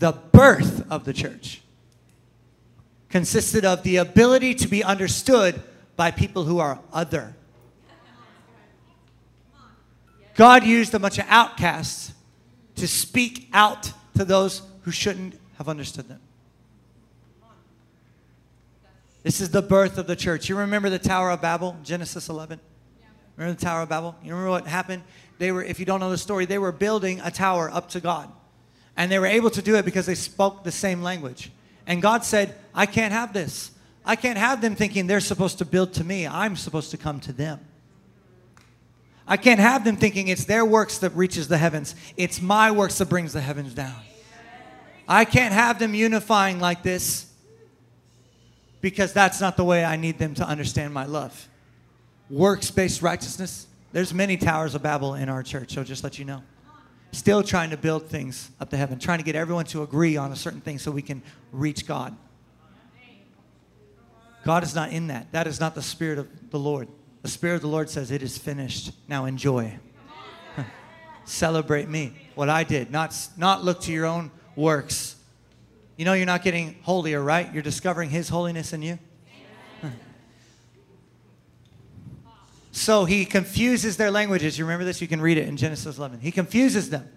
The 0.01 0.13
birth 0.13 0.91
of 0.91 1.05
the 1.05 1.13
church 1.13 1.63
consisted 3.15 3.65
of 3.65 3.85
the 3.85 3.99
ability 3.99 4.53
to 4.57 4.67
be 4.67 4.83
understood 4.83 5.63
by 5.95 6.11
people 6.11 6.43
who 6.43 6.59
are 6.59 6.81
other. 6.93 7.33
God 10.35 10.65
used 10.65 10.95
a 10.95 10.99
bunch 10.99 11.21
of 11.21 11.25
outcasts 11.29 12.13
to 12.75 12.89
speak 12.89 13.49
out 13.53 13.93
to 14.17 14.25
those 14.25 14.63
who 14.83 14.91
shouldn't 14.91 15.39
have 15.59 15.69
understood 15.69 16.09
them. 16.09 16.19
This 19.23 19.41
is 19.41 19.51
the 19.51 19.63
birth 19.63 19.97
of 19.97 20.09
the 20.09 20.17
church. 20.17 20.49
You 20.49 20.57
remember 20.57 20.91
the 20.91 20.99
Tower 20.99 21.31
of 21.31 21.41
Babel, 21.41 21.77
Genesis 21.85 22.29
11? 22.29 22.59
Remember 23.37 23.57
the 23.57 23.65
Tower 23.65 23.83
of 23.83 23.91
Babel? 23.91 24.17
You 24.25 24.33
remember 24.33 24.51
what 24.51 24.67
happened? 24.67 25.05
They 25.39 25.53
were, 25.53 25.63
if 25.63 25.79
you 25.79 25.87
don't 25.87 26.01
know 26.01 26.11
the 26.11 26.19
story, 26.19 26.47
they 26.47 26.59
were 26.59 26.73
building 26.73 27.21
a 27.21 27.31
tower 27.31 27.71
up 27.73 27.91
to 27.91 28.01
God. 28.01 28.29
And 28.97 29.09
they 29.09 29.21
were 29.21 29.27
able 29.27 29.51
to 29.51 29.63
do 29.63 29.77
it 29.77 29.85
because 29.85 30.05
they 30.05 30.17
spoke 30.17 30.65
the 30.65 30.73
same 30.73 31.01
language. 31.01 31.53
And 31.87 32.01
God 32.01 32.25
said, 32.25 32.55
I 32.75 32.87
can't 32.87 33.13
have 33.13 33.33
this. 33.33 33.71
I 34.05 34.17
can't 34.17 34.39
have 34.39 34.61
them 34.61 34.75
thinking 34.75 35.07
they're 35.07 35.21
supposed 35.21 35.59
to 35.59 35.65
build 35.65 35.95
to 35.95 36.05
me. 36.05 36.27
I'm 36.27 36.57
supposed 36.57 36.91
to 36.91 36.97
come 36.97 37.21
to 37.21 37.33
them. 37.33 37.61
I 39.27 39.39
can't 39.39 39.61
have 39.61 39.85
them 39.85 39.97
thinking 39.97 40.29
it's 40.29 40.45
their 40.45 40.65
works 40.65 40.99
that 40.99 41.11
reaches 41.11 41.49
the 41.49 41.57
heavens. 41.57 41.95
It's 42.17 42.43
my 42.43 42.71
works 42.71 42.99
that 42.99 43.09
brings 43.09 43.33
the 43.33 43.41
heavens 43.41 43.73
down. 43.73 43.97
I 45.09 45.25
can't 45.25 45.55
have 45.55 45.79
them 45.79 45.95
unifying 45.95 46.61
like 46.61 46.83
this 46.83 47.27
because 48.83 49.15
that's 49.15 49.41
not 49.41 49.57
the 49.57 49.65
way 49.65 49.85
I 49.85 49.97
need 49.97 50.19
them 50.19 50.35
to 50.35 50.47
understand 50.47 50.93
my 50.93 51.07
love. 51.07 51.49
Works-based 52.29 53.01
righteousness. 53.01 53.67
There's 53.93 54.13
many 54.13 54.37
towers 54.37 54.75
of 54.75 54.83
Babel 54.83 55.15
in 55.15 55.29
our 55.29 55.43
church, 55.43 55.75
so 55.75 55.85
just 55.85 56.05
let 56.05 56.19
you 56.19 56.25
know 56.25 56.43
still 57.15 57.43
trying 57.43 57.71
to 57.71 57.77
build 57.77 58.09
things 58.09 58.51
up 58.61 58.71
to 58.71 58.77
heaven, 58.77 58.99
trying 58.99 59.19
to 59.19 59.25
get 59.25 59.37
everyone 59.37 59.65
to 59.67 59.83
agree 59.83 60.17
on 60.17 60.33
a 60.33 60.37
certain 60.37 60.61
thing 60.61 60.79
so 60.79 60.91
we 60.91 61.03
can 61.03 61.23
reach 61.53 61.87
God. 61.87 62.17
God 64.45 64.63
is 64.63 64.75
not 64.75 64.93
in 64.93 65.07
that. 65.07 65.33
That 65.33 65.47
is 65.47 65.59
not 65.59 65.75
the 65.75 65.83
Spirit 65.83 66.19
of 66.19 66.51
the 66.51 66.59
Lord. 66.59 66.89
The 67.23 67.29
Spirit 67.29 67.57
of 67.57 67.61
the 67.63 67.69
Lord 67.69 67.89
says, 67.89 68.11
It 68.11 68.23
is 68.23 68.37
finished. 68.37 68.93
Now 69.09 69.25
enjoy. 69.25 69.79
Celebrate 71.25 71.89
me, 71.89 72.13
what 72.35 72.51
I 72.51 72.65
did, 72.65 72.91
not, 72.91 73.17
not 73.39 73.65
look 73.65 73.81
to 73.83 73.93
your 73.93 74.05
own 74.05 74.31
works. 74.55 75.17
You 75.97 76.05
know, 76.05 76.13
you're 76.13 76.27
not 76.27 76.43
getting 76.43 76.77
holier, 76.83 77.23
right? 77.23 77.53
You're 77.55 77.63
discovering 77.63 78.11
His 78.11 78.29
holiness 78.29 78.73
in 78.73 78.83
you. 78.83 78.99
So 82.75 83.05
he 83.05 83.25
confuses 83.25 83.97
their 83.97 84.11
languages. 84.11 84.59
You 84.59 84.65
remember 84.65 84.85
this? 84.85 85.01
You 85.01 85.07
can 85.07 85.21
read 85.21 85.39
it 85.39 85.47
in 85.47 85.57
Genesis 85.57 85.97
11. 85.97 86.19
He 86.19 86.33
confuses 86.33 86.91
them, 86.91 87.09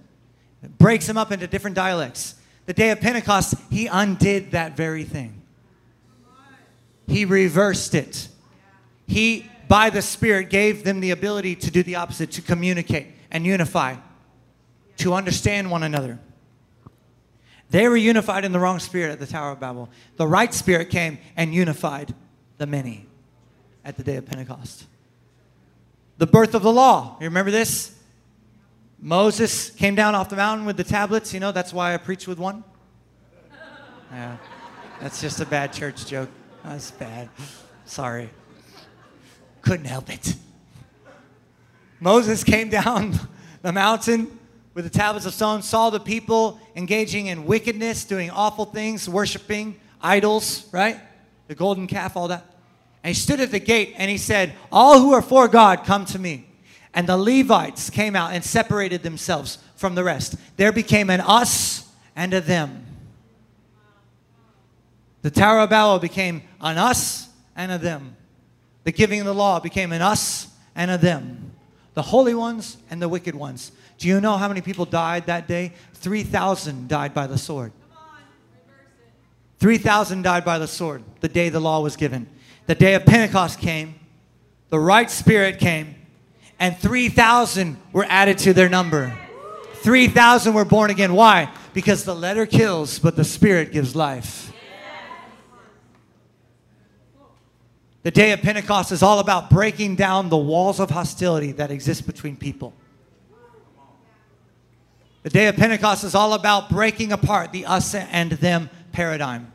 breaks 0.77 1.07
them 1.07 1.17
up 1.17 1.31
into 1.31 1.47
different 1.47 1.75
dialects. 1.75 2.35
The 2.67 2.73
day 2.73 2.91
of 2.91 3.01
Pentecost, 3.01 3.55
he 3.71 3.87
undid 3.87 4.51
that 4.51 4.77
very 4.77 5.03
thing. 5.03 5.41
He 7.07 7.25
reversed 7.25 7.95
it. 7.95 8.27
He, 9.07 9.49
by 9.67 9.89
the 9.89 10.03
Spirit, 10.03 10.51
gave 10.51 10.83
them 10.83 10.99
the 10.99 11.09
ability 11.09 11.55
to 11.55 11.71
do 11.71 11.81
the 11.81 11.95
opposite, 11.95 12.31
to 12.33 12.43
communicate 12.43 13.07
and 13.31 13.43
unify, 13.43 13.95
to 14.97 15.15
understand 15.15 15.71
one 15.71 15.81
another. 15.81 16.19
They 17.71 17.87
were 17.87 17.97
unified 17.97 18.45
in 18.45 18.51
the 18.51 18.59
wrong 18.59 18.77
spirit 18.77 19.11
at 19.11 19.19
the 19.19 19.25
Tower 19.25 19.53
of 19.53 19.59
Babel. 19.59 19.89
The 20.17 20.27
right 20.27 20.53
spirit 20.53 20.91
came 20.91 21.17
and 21.35 21.51
unified 21.51 22.13
the 22.59 22.67
many 22.67 23.07
at 23.83 23.97
the 23.97 24.03
day 24.03 24.17
of 24.17 24.25
Pentecost. 24.27 24.85
The 26.17 26.27
birth 26.27 26.55
of 26.55 26.63
the 26.63 26.71
law. 26.71 27.17
You 27.19 27.25
remember 27.25 27.51
this? 27.51 27.95
Moses 28.99 29.69
came 29.69 29.93
down 29.93 30.15
off 30.15 30.29
the 30.29 30.35
mountain 30.35 30.65
with 30.65 30.77
the 30.77 30.83
tablets. 30.83 31.33
You 31.33 31.39
know, 31.39 31.51
that's 31.51 31.71
why 31.71 31.93
I 31.93 31.97
preach 31.97 32.27
with 32.27 32.39
one. 32.39 32.63
Yeah, 34.11 34.37
that's 34.99 35.21
just 35.21 35.39
a 35.41 35.45
bad 35.45 35.73
church 35.73 36.05
joke. 36.05 36.29
That's 36.63 36.91
bad. 36.91 37.29
Sorry. 37.85 38.29
Couldn't 39.61 39.85
help 39.85 40.09
it. 40.09 40.35
Moses 41.99 42.43
came 42.43 42.69
down 42.69 43.19
the 43.61 43.71
mountain 43.71 44.39
with 44.73 44.85
the 44.85 44.91
tablets 44.91 45.25
of 45.25 45.33
stone, 45.33 45.61
saw 45.61 45.89
the 45.89 45.99
people 45.99 46.59
engaging 46.75 47.27
in 47.27 47.45
wickedness, 47.45 48.05
doing 48.05 48.29
awful 48.29 48.65
things, 48.65 49.09
worshiping 49.09 49.79
idols, 50.01 50.67
right? 50.71 50.99
The 51.47 51.55
golden 51.55 51.87
calf, 51.87 52.15
all 52.15 52.27
that. 52.27 52.45
And 53.07 53.15
he 53.15 53.21
stood 53.21 53.39
at 53.39 53.51
the 53.51 53.59
gate 53.59 53.93
and 53.95 54.11
he 54.11 54.17
said, 54.17 54.51
All 54.69 54.99
who 54.99 55.13
are 55.13 55.21
for 55.21 55.47
God, 55.47 55.85
come 55.85 56.03
to 56.07 56.19
me. 56.19 56.45
And 56.93 57.07
the 57.07 57.15
Levites 57.15 57.89
came 57.89 58.17
out 58.17 58.33
and 58.33 58.43
separated 58.43 59.01
themselves 59.01 59.59
from 59.77 59.95
the 59.95 60.03
rest. 60.03 60.35
There 60.57 60.73
became 60.73 61.09
an 61.09 61.21
us 61.21 61.89
and 62.17 62.33
a 62.33 62.41
them. 62.41 62.85
The 65.21 65.31
Tower 65.31 65.59
of 65.59 65.69
Babel 65.69 65.99
became 65.99 66.41
an 66.59 66.77
us 66.77 67.29
and 67.55 67.71
a 67.71 67.77
them. 67.77 68.17
The 68.83 68.91
giving 68.91 69.21
of 69.21 69.25
the 69.25 69.33
law 69.33 69.61
became 69.61 69.93
an 69.93 70.01
us 70.01 70.49
and 70.75 70.91
a 70.91 70.97
them. 70.97 71.53
The 71.93 72.01
holy 72.01 72.35
ones 72.35 72.75
and 72.89 73.01
the 73.01 73.07
wicked 73.07 73.35
ones. 73.35 73.71
Do 73.97 74.09
you 74.09 74.19
know 74.19 74.35
how 74.35 74.49
many 74.49 74.59
people 74.59 74.83
died 74.83 75.27
that 75.27 75.47
day? 75.47 75.71
3,000 75.93 76.89
died 76.89 77.13
by 77.13 77.25
the 77.25 77.37
sword. 77.37 77.71
3,000 79.59 80.23
died 80.23 80.43
by 80.43 80.59
the 80.59 80.67
sword 80.67 81.03
the 81.21 81.29
day 81.29 81.47
the 81.47 81.61
law 81.61 81.79
was 81.79 81.95
given. 81.95 82.27
The 82.67 82.75
day 82.75 82.95
of 82.95 83.05
Pentecost 83.05 83.59
came, 83.59 83.95
the 84.69 84.79
right 84.79 85.09
spirit 85.09 85.57
came, 85.57 85.95
and 86.59 86.77
3,000 86.77 87.77
were 87.93 88.05
added 88.09 88.37
to 88.39 88.53
their 88.53 88.67
number. 88.67 89.17
3,000 89.75 90.53
were 90.53 90.65
born 90.65 90.91
again. 90.91 91.13
Why? 91.13 91.49
Because 91.73 92.03
the 92.03 92.15
letter 92.15 92.45
kills, 92.45 92.99
but 92.99 93.15
the 93.15 93.23
spirit 93.23 93.71
gives 93.71 93.95
life. 93.95 94.51
The 98.03 98.11
day 98.11 98.31
of 98.31 98.41
Pentecost 98.41 98.91
is 98.91 99.01
all 99.01 99.19
about 99.19 99.49
breaking 99.49 99.95
down 99.95 100.29
the 100.29 100.37
walls 100.37 100.79
of 100.79 100.89
hostility 100.89 101.53
that 101.53 101.71
exist 101.71 102.05
between 102.05 102.35
people. 102.35 102.73
The 105.23 105.29
day 105.29 105.47
of 105.47 105.55
Pentecost 105.55 106.03
is 106.03 106.15
all 106.15 106.33
about 106.33 106.69
breaking 106.69 107.11
apart 107.11 107.51
the 107.51 107.65
us 107.65 107.95
and 107.95 108.31
them 108.31 108.69
paradigm. 108.91 109.51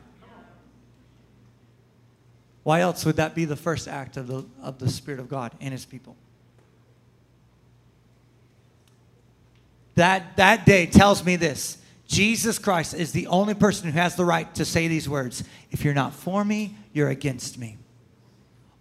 Why 2.63 2.79
else 2.79 3.05
would 3.05 3.17
that 3.17 3.35
be 3.35 3.45
the 3.45 3.55
first 3.55 3.87
act 3.87 4.17
of 4.17 4.27
the, 4.27 4.45
of 4.61 4.79
the 4.79 4.89
Spirit 4.89 5.19
of 5.19 5.29
God 5.29 5.53
and 5.59 5.71
His 5.71 5.85
people? 5.85 6.15
That, 9.95 10.37
that 10.37 10.65
day 10.65 10.85
tells 10.87 11.23
me 11.23 11.35
this 11.35 11.77
Jesus 12.07 12.59
Christ 12.59 12.93
is 12.93 13.11
the 13.11 13.27
only 13.27 13.53
person 13.53 13.89
who 13.89 13.97
has 13.97 14.15
the 14.15 14.25
right 14.25 14.53
to 14.55 14.65
say 14.65 14.87
these 14.87 15.07
words 15.07 15.43
If 15.71 15.83
you're 15.83 15.93
not 15.93 16.13
for 16.13 16.43
me, 16.43 16.75
you're 16.93 17.09
against 17.09 17.57
me. 17.57 17.77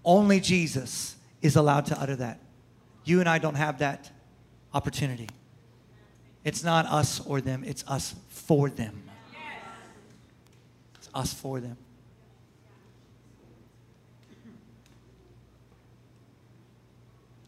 Only 0.05 0.41
Jesus 0.41 1.17
is 1.41 1.57
allowed 1.57 1.87
to 1.87 2.01
utter 2.01 2.17
that. 2.17 2.41
You 3.05 3.21
and 3.21 3.29
I 3.29 3.39
don't 3.39 3.55
have 3.55 3.79
that 3.79 4.11
opportunity. 4.73 5.29
It's 6.45 6.65
not 6.65 6.87
us 6.87 7.21
or 7.21 7.41
them, 7.41 7.63
it's 7.65 7.85
us 7.87 8.15
for 8.29 8.69
them. 8.69 9.03
It's 10.97 11.09
us 11.15 11.33
for 11.33 11.61
them. 11.61 11.77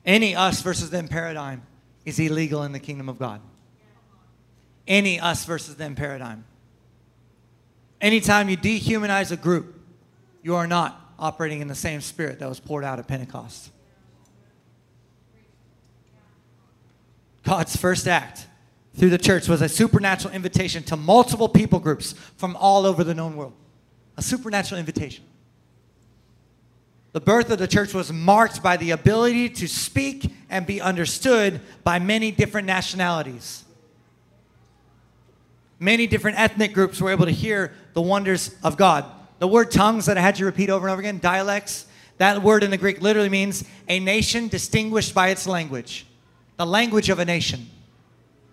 Any 0.04 0.34
us 0.34 0.61
versus 0.61 0.90
them 0.90 1.08
paradigm 1.08 1.62
is 2.04 2.18
illegal 2.18 2.62
in 2.62 2.73
the 2.73 2.78
kingdom 2.78 3.08
of 3.08 3.18
God. 3.18 3.40
Any 4.87 5.18
us 5.18 5.44
versus 5.44 5.76
them 5.76 5.94
paradigm. 5.94 6.44
Anytime 8.00 8.50
you 8.50 8.56
dehumanize 8.56 9.32
a 9.32 9.37
group, 9.37 9.80
you 10.42 10.54
are 10.54 10.66
not 10.66 11.00
operating 11.18 11.61
in 11.61 11.68
the 11.68 11.75
same 11.75 12.00
spirit 12.00 12.38
that 12.40 12.49
was 12.49 12.61
poured 12.61 12.84
out 12.84 12.99
at 12.99 13.08
Pentecost. 13.08 13.70
God's 17.44 17.76
first 17.76 18.06
act 18.06 18.46
through 18.94 19.11
the 19.11 19.18
church 19.18 19.49
was 19.49 19.62
a 19.62 19.68
supernatural 19.68 20.34
invitation 20.34 20.82
to 20.84 20.96
multiple 20.96 21.49
people 21.49 21.78
groups 21.78 22.12
from 22.37 22.56
all 22.56 22.87
over 22.87 23.04
the 23.04 23.14
known 23.14 23.37
world. 23.37 23.54
A 24.16 24.23
supernatural 24.23 24.78
invitation. 24.78 25.25
The 27.14 27.21
birth 27.21 27.49
of 27.50 27.61
the 27.61 27.68
church 27.68 27.94
was 27.94 28.12
marked 28.12 28.61
by 28.61 28.76
the 28.76 28.90
ability 28.90 29.49
to 29.50 29.68
speak 29.68 30.33
and 30.50 30.66
be 30.66 30.80
understood 30.80 31.61
by 31.85 32.00
many 32.00 32.33
different 32.33 32.66
nationalities. 32.66 33.64
Many 35.78 36.09
different 36.09 36.40
ethnic 36.40 36.75
groups 36.75 37.00
were 37.00 37.12
able 37.12 37.26
to 37.26 37.30
hear 37.30 37.73
the 37.92 38.02
wonders 38.02 38.56
of 38.64 38.76
God. 38.76 39.04
The 39.38 39.47
word 39.47 39.71
tongues 39.71 40.06
that 40.06 40.18
I 40.18 40.23
had 40.23 40.40
you 40.40 40.47
repeat 40.47 40.71
over 40.71 40.88
and 40.88 40.92
over 40.92 40.99
again, 40.99 41.21
dialects, 41.21 41.87
that 42.18 42.42
word 42.42 42.64
in 42.64 42.73
the 42.73 42.76
Greek 42.76 43.00
literally 43.00 43.28
means 43.28 43.62
a 43.88 44.00
nation 44.00 44.49
distinguished 44.49 45.14
by 45.14 45.28
its 45.28 45.47
language. 45.47 46.06
The 46.56 46.66
language 46.66 47.11
of 47.11 47.21
a 47.21 47.25
nation. 47.25 47.71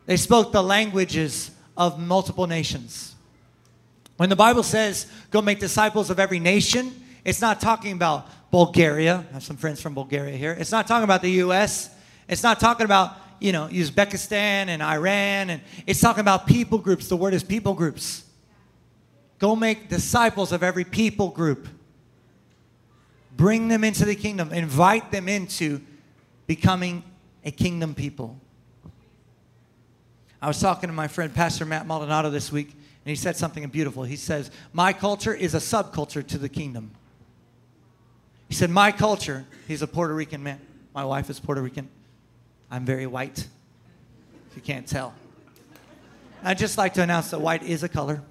They 0.06 0.18
spoke 0.18 0.52
the 0.52 0.62
languages 0.62 1.50
of 1.76 2.00
multiple 2.00 2.46
nations. 2.46 3.16
When 4.18 4.30
the 4.30 4.36
Bible 4.36 4.62
says, 4.62 5.08
go 5.32 5.42
make 5.42 5.60
disciples 5.60 6.12
of 6.12 6.20
every 6.20 6.40
nation, 6.40 6.94
it's 7.26 7.42
not 7.42 7.60
talking 7.60 7.94
about 7.94 8.28
Bulgaria. 8.52 9.26
I 9.30 9.34
have 9.34 9.44
some 9.44 9.58
friends 9.58 9.82
from 9.82 9.94
Bulgaria 9.96 10.36
here. 10.36 10.52
It's 10.52 10.72
not 10.72 10.86
talking 10.86 11.06
about 11.06 11.22
the 11.22 11.32
U.S. 11.32 11.90
It's 12.28 12.44
not 12.44 12.60
talking 12.60 12.86
about, 12.86 13.16
you 13.40 13.54
know, 13.54 13.68
Uzbekistan 13.72 14.68
and 14.68 14.84
Iran. 14.84 15.50
And 15.50 15.62
it's 15.88 16.02
talking 16.02 16.22
about 16.22 16.46
people 16.46 16.78
groups. 16.78 17.08
The 17.08 17.16
word 17.16 17.34
is 17.34 17.44
people 17.44 17.74
groups. 17.74 18.26
Go 19.40 19.56
make 19.56 19.90
disciples 19.90 20.52
of 20.52 20.62
every 20.62 20.84
people 20.84 21.30
group. 21.30 21.68
Bring 23.36 23.70
them 23.70 23.84
into 23.84 24.06
the 24.06 24.16
kingdom. 24.16 24.52
Invite 24.52 25.12
them 25.12 25.30
into 25.30 25.82
becoming 26.46 27.04
a 27.46 27.52
kingdom 27.52 27.96
people. 27.96 28.38
I 30.42 30.48
was 30.48 30.60
talking 30.60 30.90
to 30.90 30.94
my 30.94 31.08
friend 31.08 31.34
Pastor 31.34 31.66
Matt 31.66 31.88
Maldonado 31.88 32.30
this 32.30 32.52
week, 32.52 32.72
and 32.72 33.10
he 33.10 33.16
said 33.16 33.38
something 33.38 33.68
beautiful. 33.70 34.04
He 34.04 34.16
says, 34.16 34.52
My 34.74 34.92
culture 34.92 35.34
is 35.34 35.56
a 35.56 35.60
subculture 35.60 36.26
to 36.28 36.38
the 36.38 36.50
kingdom. 36.50 36.92
He 38.52 38.56
said, 38.56 38.70
My 38.70 38.92
culture, 38.92 39.46
he's 39.66 39.82
a 39.82 39.88
Puerto 39.88 40.14
Rican 40.14 40.44
man. 40.44 40.60
My 40.94 41.06
wife 41.06 41.30
is 41.30 41.40
Puerto 41.40 41.62
Rican. 41.62 41.88
I'm 42.70 42.84
very 42.84 43.08
white, 43.08 43.48
if 44.50 44.58
you 44.58 44.62
can't 44.62 44.86
tell. 44.86 45.14
I'd 46.44 46.58
just 46.58 46.78
like 46.78 46.96
to 46.96 47.02
announce 47.02 47.32
that 47.32 47.40
white 47.40 47.64
is 47.64 47.84
a 47.84 47.88
color. 47.88 48.22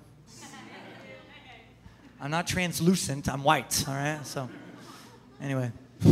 I'm 2.20 2.30
not 2.30 2.46
translucent, 2.46 3.30
I'm 3.30 3.42
white, 3.42 3.82
all 3.88 3.94
right? 3.94 4.20
So, 4.26 4.50
anyway. 5.40 5.72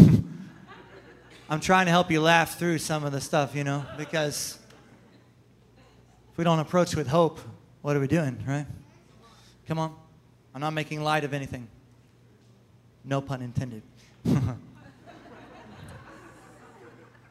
I'm 1.50 1.60
trying 1.60 1.84
to 1.84 1.90
help 1.90 2.10
you 2.10 2.22
laugh 2.22 2.58
through 2.58 2.78
some 2.78 3.04
of 3.04 3.12
the 3.12 3.20
stuff, 3.20 3.54
you 3.54 3.62
know, 3.62 3.84
because 3.98 4.58
if 6.32 6.38
we 6.38 6.44
don't 6.44 6.60
approach 6.60 6.96
with 6.96 7.08
hope, 7.08 7.40
what 7.82 7.94
are 7.94 8.00
we 8.00 8.08
doing, 8.08 8.42
right? 8.48 8.64
Come 9.66 9.78
on. 9.78 9.94
I'm 10.54 10.62
not 10.62 10.72
making 10.72 11.02
light 11.02 11.24
of 11.24 11.34
anything. 11.34 11.68
No 13.04 13.20
pun 13.20 13.42
intended. 13.42 13.82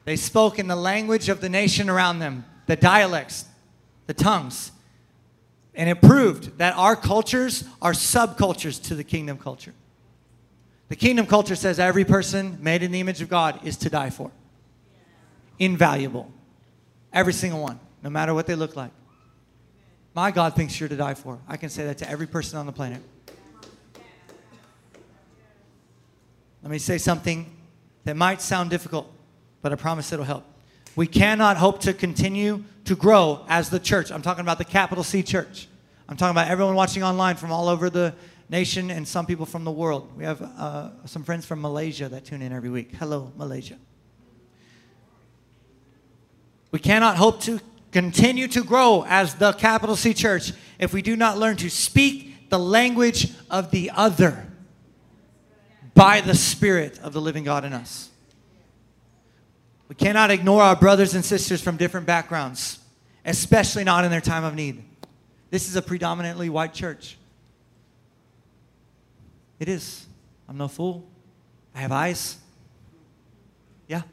they 0.05 0.15
spoke 0.15 0.59
in 0.59 0.67
the 0.67 0.75
language 0.75 1.29
of 1.29 1.41
the 1.41 1.49
nation 1.49 1.89
around 1.89 2.19
them, 2.19 2.45
the 2.65 2.75
dialects, 2.75 3.45
the 4.07 4.13
tongues. 4.13 4.71
And 5.75 5.89
it 5.89 6.01
proved 6.01 6.57
that 6.57 6.75
our 6.75 6.95
cultures 6.95 7.63
are 7.81 7.93
subcultures 7.93 8.81
to 8.83 8.95
the 8.95 9.03
kingdom 9.03 9.37
culture. 9.37 9.73
The 10.89 10.95
kingdom 10.95 11.27
culture 11.27 11.55
says 11.55 11.79
every 11.79 12.05
person 12.05 12.57
made 12.61 12.81
in 12.81 12.91
the 12.91 12.99
image 12.99 13.21
of 13.21 13.29
God 13.29 13.59
is 13.65 13.77
to 13.77 13.89
die 13.89 14.09
for. 14.09 14.31
Invaluable. 15.59 16.31
Every 17.13 17.33
single 17.33 17.61
one 17.61 17.79
no 18.03 18.09
matter 18.09 18.33
what 18.33 18.47
they 18.47 18.55
look 18.55 18.75
like. 18.75 18.91
My 20.13 20.31
God 20.31 20.55
thinks 20.55 20.79
you're 20.79 20.89
to 20.89 20.95
die 20.95 21.13
for. 21.13 21.39
I 21.47 21.57
can 21.57 21.69
say 21.69 21.85
that 21.85 21.97
to 21.99 22.09
every 22.09 22.27
person 22.27 22.57
on 22.57 22.65
the 22.65 22.71
planet. 22.71 23.01
Let 26.67 26.71
me 26.71 26.79
say 26.79 26.97
something 26.97 27.49
that 28.03 28.17
might 28.17 28.41
sound 28.41 28.69
difficult, 28.69 29.09
but 29.61 29.71
I 29.71 29.75
promise 29.75 30.11
it'll 30.11 30.25
help. 30.25 30.43
We 30.97 31.07
cannot 31.07 31.55
hope 31.55 31.79
to 31.83 31.93
continue 31.93 32.65
to 32.83 32.93
grow 32.93 33.45
as 33.47 33.69
the 33.69 33.79
church. 33.79 34.11
I'm 34.11 34.21
talking 34.21 34.41
about 34.41 34.57
the 34.57 34.65
capital 34.65 35.01
C 35.01 35.23
church. 35.23 35.69
I'm 36.09 36.17
talking 36.17 36.31
about 36.31 36.49
everyone 36.49 36.75
watching 36.75 37.03
online 37.03 37.37
from 37.37 37.53
all 37.53 37.69
over 37.69 37.89
the 37.89 38.13
nation 38.49 38.91
and 38.91 39.07
some 39.07 39.25
people 39.25 39.45
from 39.45 39.63
the 39.63 39.71
world. 39.71 40.11
We 40.17 40.25
have 40.25 40.41
uh, 40.41 40.89
some 41.05 41.23
friends 41.23 41.45
from 41.45 41.61
Malaysia 41.61 42.09
that 42.09 42.25
tune 42.25 42.41
in 42.41 42.51
every 42.51 42.69
week. 42.69 42.91
Hello, 42.99 43.31
Malaysia. 43.37 43.77
We 46.71 46.79
cannot 46.79 47.15
hope 47.15 47.39
to 47.43 47.61
continue 47.93 48.49
to 48.49 48.61
grow 48.61 49.05
as 49.07 49.35
the 49.35 49.53
capital 49.53 49.95
C 49.95 50.13
church 50.13 50.51
if 50.79 50.91
we 50.91 51.01
do 51.01 51.15
not 51.15 51.37
learn 51.37 51.55
to 51.55 51.69
speak 51.69 52.49
the 52.49 52.59
language 52.59 53.31
of 53.49 53.71
the 53.71 53.89
other 53.91 54.46
by 55.97 56.21
the 56.21 56.35
Spirit 56.35 56.99
of 56.99 57.11
the 57.11 57.19
living 57.19 57.43
God 57.43 57.65
in 57.65 57.73
us. 57.73 58.09
We 59.89 59.95
cannot 59.95 60.29
ignore 60.29 60.61
our 60.61 60.75
brothers 60.75 61.15
and 61.15 61.25
sisters 61.25 61.61
from 61.61 61.75
different 61.75 62.05
backgrounds, 62.05 62.79
especially 63.25 63.83
not 63.83 64.05
in 64.05 64.11
their 64.11 64.21
time 64.21 64.43
of 64.43 64.53
need. 64.53 64.83
This 65.49 65.67
is 65.67 65.75
a 65.75 65.81
predominantly 65.81 66.49
white 66.49 66.73
church. 66.73 67.17
It 69.59 69.69
is. 69.69 70.05
I'm 70.47 70.57
no 70.57 70.67
fool. 70.67 71.07
I 71.73 71.79
have 71.79 71.91
eyes. 71.91 72.37
Yeah. 73.87 74.03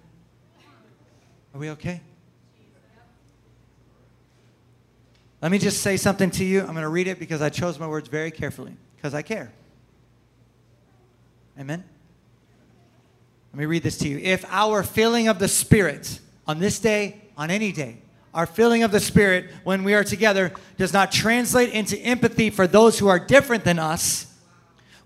Are 1.53 1.61
we 1.61 1.71
okay? 1.71 2.01
Let 5.43 5.53
me 5.53 5.59
just 5.59 5.83
say 5.83 5.99
something 5.99 6.31
to 6.33 6.45
you. 6.45 6.61
I'm 6.61 6.69
going 6.69 6.83
to 6.83 6.89
read 6.89 7.09
it 7.09 7.19
because 7.19 7.43
I 7.43 7.51
chose 7.51 7.79
my 7.79 7.87
words 7.87 8.09
very 8.09 8.31
carefully 8.31 8.75
because 8.97 9.13
I 9.13 9.21
care. 9.21 9.53
Amen. 11.59 11.85
Let 13.53 13.59
me 13.59 13.67
read 13.67 13.83
this 13.83 13.99
to 13.99 14.09
you. 14.09 14.19
If 14.19 14.45
our 14.49 14.83
filling 14.83 15.29
of 15.29 15.39
the 15.39 15.49
Spirit 15.49 16.19
on 16.47 16.59
this 16.59 16.81
day, 16.81 17.21
on 17.37 17.51
any 17.51 17.71
day, 17.71 17.99
our 18.33 18.47
filling 18.47 18.83
of 18.83 18.91
the 18.91 18.99
Spirit 18.99 19.51
when 19.63 19.85
we 19.85 19.95
are 19.95 20.03
together 20.03 20.53
does 20.77 20.93
not 20.93 21.13
translate 21.13 21.71
into 21.71 21.97
empathy 21.99 22.51
for 22.51 22.67
those 22.67 22.99
who 22.99 23.07
are 23.07 23.21
different 23.21 23.63
than 23.63 23.79
us, 23.79 24.27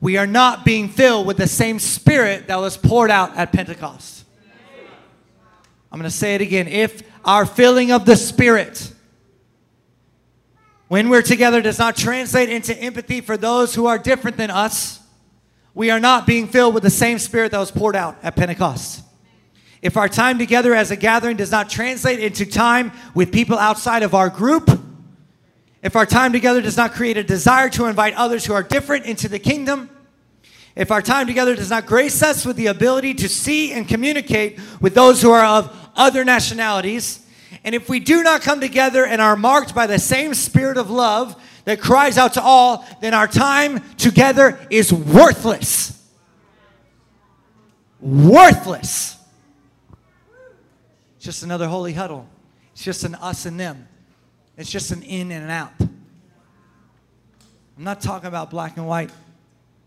we 0.00 0.16
are 0.16 0.26
not 0.26 0.64
being 0.64 0.88
filled 0.88 1.26
with 1.26 1.36
the 1.36 1.46
same 1.46 1.78
Spirit 1.78 2.46
that 2.46 2.56
was 2.56 2.76
poured 2.76 3.10
out 3.10 3.36
at 3.36 3.52
Pentecost. 3.52 4.24
I'm 5.92 5.98
going 5.98 6.10
to 6.10 6.16
say 6.16 6.34
it 6.34 6.40
again. 6.40 6.68
If 6.68 7.02
our 7.24 7.44
filling 7.44 7.92
of 7.92 8.06
the 8.06 8.16
Spirit 8.16 8.92
when 10.88 11.10
we're 11.10 11.22
together 11.22 11.60
does 11.60 11.78
not 11.78 11.96
translate 11.96 12.48
into 12.48 12.74
empathy 12.76 13.20
for 13.20 13.36
those 13.36 13.74
who 13.74 13.86
are 13.86 13.98
different 13.98 14.38
than 14.38 14.50
us, 14.50 14.97
we 15.78 15.92
are 15.92 16.00
not 16.00 16.26
being 16.26 16.48
filled 16.48 16.74
with 16.74 16.82
the 16.82 16.90
same 16.90 17.20
Spirit 17.20 17.52
that 17.52 17.58
was 17.60 17.70
poured 17.70 17.94
out 17.94 18.16
at 18.24 18.34
Pentecost. 18.34 19.00
If 19.80 19.96
our 19.96 20.08
time 20.08 20.36
together 20.36 20.74
as 20.74 20.90
a 20.90 20.96
gathering 20.96 21.36
does 21.36 21.52
not 21.52 21.70
translate 21.70 22.18
into 22.18 22.44
time 22.46 22.90
with 23.14 23.30
people 23.30 23.56
outside 23.56 24.02
of 24.02 24.12
our 24.12 24.28
group, 24.28 24.68
if 25.80 25.94
our 25.94 26.04
time 26.04 26.32
together 26.32 26.60
does 26.60 26.76
not 26.76 26.94
create 26.94 27.16
a 27.16 27.22
desire 27.22 27.68
to 27.68 27.84
invite 27.84 28.14
others 28.14 28.44
who 28.44 28.54
are 28.54 28.64
different 28.64 29.06
into 29.06 29.28
the 29.28 29.38
kingdom, 29.38 29.88
if 30.74 30.90
our 30.90 31.00
time 31.00 31.28
together 31.28 31.54
does 31.54 31.70
not 31.70 31.86
grace 31.86 32.24
us 32.24 32.44
with 32.44 32.56
the 32.56 32.66
ability 32.66 33.14
to 33.14 33.28
see 33.28 33.72
and 33.72 33.86
communicate 33.86 34.58
with 34.80 34.96
those 34.96 35.22
who 35.22 35.30
are 35.30 35.44
of 35.44 35.90
other 35.94 36.24
nationalities, 36.24 37.24
and 37.62 37.76
if 37.76 37.88
we 37.88 38.00
do 38.00 38.24
not 38.24 38.42
come 38.42 38.58
together 38.58 39.06
and 39.06 39.22
are 39.22 39.36
marked 39.36 39.76
by 39.76 39.86
the 39.86 40.00
same 40.00 40.34
spirit 40.34 40.76
of 40.76 40.90
love 40.90 41.40
that 41.68 41.82
cries 41.82 42.16
out 42.16 42.32
to 42.32 42.42
all, 42.42 42.82
then 43.02 43.12
our 43.12 43.28
time 43.28 43.80
together 43.98 44.58
is 44.70 44.90
worthless. 44.90 46.02
Worthless. 48.00 49.18
It's 51.16 51.26
just 51.26 51.42
another 51.42 51.68
holy 51.68 51.92
huddle. 51.92 52.26
It's 52.72 52.82
just 52.82 53.04
an 53.04 53.16
us 53.16 53.44
and 53.44 53.60
them. 53.60 53.86
It's 54.56 54.70
just 54.70 54.92
an 54.92 55.02
in 55.02 55.30
and 55.30 55.44
an 55.44 55.50
out. 55.50 55.74
I'm 55.78 57.84
not 57.84 58.00
talking 58.00 58.28
about 58.28 58.48
black 58.48 58.78
and 58.78 58.88
white 58.88 59.10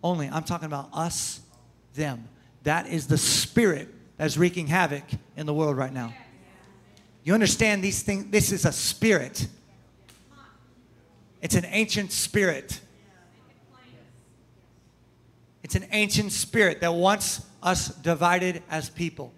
only. 0.03 0.29
I'm 0.29 0.43
talking 0.43 0.67
about 0.67 0.89
us, 0.93 1.39
them. 1.95 2.29
That 2.61 2.89
is 2.89 3.07
the 3.07 3.17
spirit 3.17 3.87
that's 4.17 4.37
wreaking 4.37 4.67
havoc 4.67 5.05
in 5.35 5.47
the 5.47 5.53
world 5.55 5.77
right 5.77 5.91
now. 5.91 6.13
You 7.23 7.33
understand 7.33 7.83
these 7.83 8.03
things? 8.03 8.27
This 8.29 8.51
is 8.51 8.65
a 8.65 8.71
spirit. 8.71 9.47
It's 11.41 11.55
an 11.55 11.65
ancient 11.65 12.11
spirit. 12.11 12.79
It's 15.63 15.75
an 15.75 15.85
ancient 15.91 16.31
spirit 16.31 16.81
that 16.81 16.93
wants 16.93 17.45
us 17.63 17.89
divided 17.89 18.63
as 18.69 18.89
people. 18.89 19.33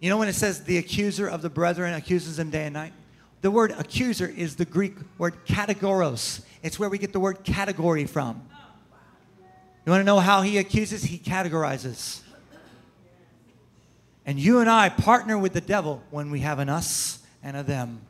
You 0.00 0.10
know 0.10 0.18
when 0.18 0.28
it 0.28 0.34
says 0.34 0.64
the 0.64 0.78
accuser 0.78 1.26
of 1.26 1.42
the 1.42 1.50
brethren 1.50 1.94
accuses 1.94 2.36
them 2.36 2.50
day 2.50 2.64
and 2.64 2.74
night? 2.74 2.92
The 3.40 3.50
word 3.50 3.72
accuser 3.72 4.26
is 4.26 4.56
the 4.56 4.64
Greek 4.64 4.94
word 5.16 5.34
kategoros. 5.46 6.42
It's 6.62 6.78
where 6.78 6.88
we 6.88 6.98
get 6.98 7.12
the 7.12 7.20
word 7.20 7.44
category 7.44 8.04
from. 8.04 8.48
You 9.84 9.92
want 9.92 10.00
to 10.00 10.04
know 10.04 10.20
how 10.20 10.42
he 10.42 10.58
accuses? 10.58 11.02
He 11.02 11.18
categorizes. 11.18 12.20
And 14.26 14.38
you 14.38 14.60
and 14.60 14.68
I 14.68 14.88
partner 14.90 15.38
with 15.38 15.54
the 15.54 15.60
devil 15.60 16.02
when 16.10 16.30
we 16.30 16.40
have 16.40 16.58
an 16.58 16.68
us 16.68 17.20
and 17.42 17.56
a 17.56 17.62
them. 17.62 18.02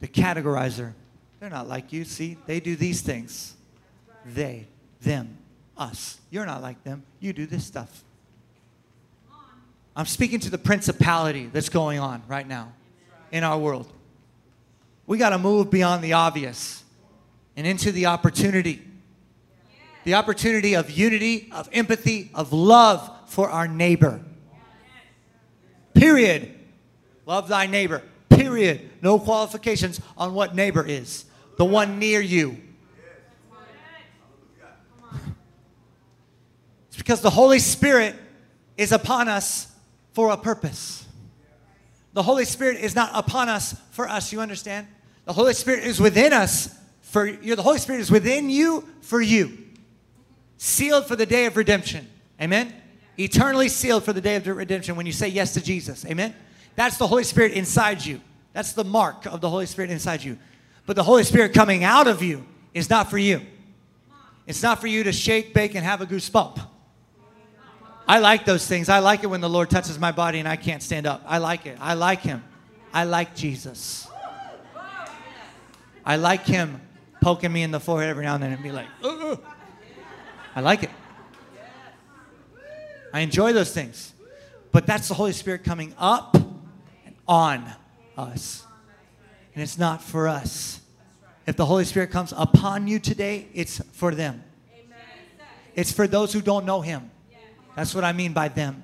The 0.00 0.08
categorizer. 0.08 0.94
They're 1.40 1.50
not 1.50 1.68
like 1.68 1.92
you. 1.92 2.04
See, 2.04 2.36
they 2.46 2.60
do 2.60 2.76
these 2.76 3.00
things. 3.00 3.54
They, 4.24 4.66
them, 5.00 5.38
us. 5.76 6.18
You're 6.30 6.46
not 6.46 6.62
like 6.62 6.82
them. 6.84 7.02
You 7.20 7.32
do 7.32 7.46
this 7.46 7.64
stuff. 7.64 8.04
I'm 9.96 10.06
speaking 10.06 10.40
to 10.40 10.50
the 10.50 10.58
principality 10.58 11.46
that's 11.46 11.68
going 11.68 11.98
on 11.98 12.22
right 12.28 12.46
now 12.46 12.72
in 13.32 13.42
our 13.44 13.58
world. 13.58 13.92
We 15.06 15.18
got 15.18 15.30
to 15.30 15.38
move 15.38 15.70
beyond 15.70 16.04
the 16.04 16.12
obvious 16.12 16.84
and 17.56 17.66
into 17.66 17.90
the 17.90 18.06
opportunity 18.06 18.82
the 20.08 20.14
opportunity 20.14 20.74
of 20.74 20.90
unity, 20.90 21.50
of 21.52 21.68
empathy, 21.70 22.30
of 22.34 22.50
love 22.50 23.10
for 23.26 23.50
our 23.50 23.68
neighbor. 23.68 24.22
Period. 25.92 26.54
Love 27.26 27.48
thy 27.48 27.66
neighbor. 27.66 28.02
Period. 28.48 28.90
No 29.02 29.18
qualifications 29.18 30.00
on 30.16 30.34
what 30.34 30.54
neighbor 30.54 30.84
is. 30.84 31.24
The 31.56 31.64
one 31.64 31.98
near 31.98 32.20
you. 32.20 32.56
It's 36.88 36.96
because 36.96 37.20
the 37.20 37.30
Holy 37.30 37.58
Spirit 37.58 38.14
is 38.76 38.92
upon 38.92 39.28
us 39.28 39.72
for 40.12 40.30
a 40.30 40.36
purpose. 40.36 41.06
The 42.12 42.22
Holy 42.22 42.44
Spirit 42.44 42.78
is 42.78 42.94
not 42.94 43.10
upon 43.14 43.48
us 43.48 43.74
for 43.90 44.08
us, 44.08 44.32
you 44.32 44.40
understand? 44.40 44.86
The 45.24 45.32
Holy 45.32 45.54
Spirit 45.54 45.84
is 45.84 46.00
within 46.00 46.32
us 46.32 46.76
for 47.02 47.26
you. 47.26 47.54
The 47.54 47.62
Holy 47.62 47.78
Spirit 47.78 48.00
is 48.00 48.10
within 48.10 48.50
you 48.50 48.88
for 49.02 49.20
you 49.20 49.68
sealed 50.58 51.06
for 51.06 51.16
the 51.16 51.24
day 51.24 51.46
of 51.46 51.56
redemption. 51.56 52.06
Amen? 52.40 52.74
Eternally 53.18 53.68
sealed 53.68 54.04
for 54.04 54.12
the 54.12 54.20
day 54.20 54.36
of 54.36 54.46
redemption 54.46 54.96
when 54.96 55.06
you 55.06 55.12
say 55.12 55.28
yes 55.28 55.54
to 55.54 55.62
Jesus. 55.62 56.04
Amen? 56.04 56.34
That's 56.74 56.98
the 56.98 57.06
Holy 57.06 57.24
Spirit 57.24 57.52
inside 57.52 58.04
you. 58.04 58.20
That's 58.58 58.72
the 58.72 58.82
mark 58.82 59.24
of 59.24 59.40
the 59.40 59.48
Holy 59.48 59.66
Spirit 59.66 59.92
inside 59.92 60.24
you. 60.24 60.36
But 60.84 60.96
the 60.96 61.04
Holy 61.04 61.22
Spirit 61.22 61.54
coming 61.54 61.84
out 61.84 62.08
of 62.08 62.24
you 62.24 62.44
is 62.74 62.90
not 62.90 63.08
for 63.08 63.16
you. 63.16 63.40
It's 64.48 64.64
not 64.64 64.80
for 64.80 64.88
you 64.88 65.04
to 65.04 65.12
shake, 65.12 65.54
bake, 65.54 65.76
and 65.76 65.84
have 65.84 66.00
a 66.00 66.06
goosebump. 66.06 66.60
I 68.08 68.18
like 68.18 68.46
those 68.46 68.66
things. 68.66 68.88
I 68.88 68.98
like 68.98 69.22
it 69.22 69.28
when 69.28 69.40
the 69.40 69.48
Lord 69.48 69.70
touches 69.70 69.96
my 69.96 70.10
body 70.10 70.40
and 70.40 70.48
I 70.48 70.56
can't 70.56 70.82
stand 70.82 71.06
up. 71.06 71.22
I 71.24 71.38
like 71.38 71.66
it. 71.66 71.78
I 71.80 71.94
like 71.94 72.22
Him. 72.22 72.42
I 72.92 73.04
like 73.04 73.36
Jesus. 73.36 74.08
I 76.04 76.16
like 76.16 76.44
Him 76.44 76.80
poking 77.20 77.52
me 77.52 77.62
in 77.62 77.70
the 77.70 77.78
forehead 77.78 78.10
every 78.10 78.24
now 78.24 78.34
and 78.34 78.42
then 78.42 78.52
and 78.54 78.60
be 78.60 78.72
like, 78.72 78.88
Ugh. 79.04 79.40
I 80.56 80.62
like 80.62 80.82
it. 80.82 80.90
I 83.14 83.20
enjoy 83.20 83.52
those 83.52 83.72
things. 83.72 84.12
But 84.72 84.84
that's 84.84 85.06
the 85.06 85.14
Holy 85.14 85.30
Spirit 85.30 85.62
coming 85.62 85.94
up 85.96 86.34
and 86.34 87.14
on 87.28 87.72
us. 88.18 88.64
And 89.54 89.62
it's 89.62 89.78
not 89.78 90.02
for 90.02 90.28
us. 90.28 90.80
If 91.46 91.56
the 91.56 91.64
Holy 91.64 91.84
Spirit 91.84 92.10
comes 92.10 92.32
upon 92.36 92.88
you 92.88 92.98
today, 92.98 93.48
it's 93.54 93.80
for 93.92 94.14
them. 94.14 94.44
It's 95.74 95.92
for 95.92 96.06
those 96.06 96.32
who 96.32 96.40
don't 96.40 96.66
know 96.66 96.80
Him. 96.80 97.10
That's 97.76 97.94
what 97.94 98.04
I 98.04 98.12
mean 98.12 98.32
by 98.32 98.48
them. 98.48 98.82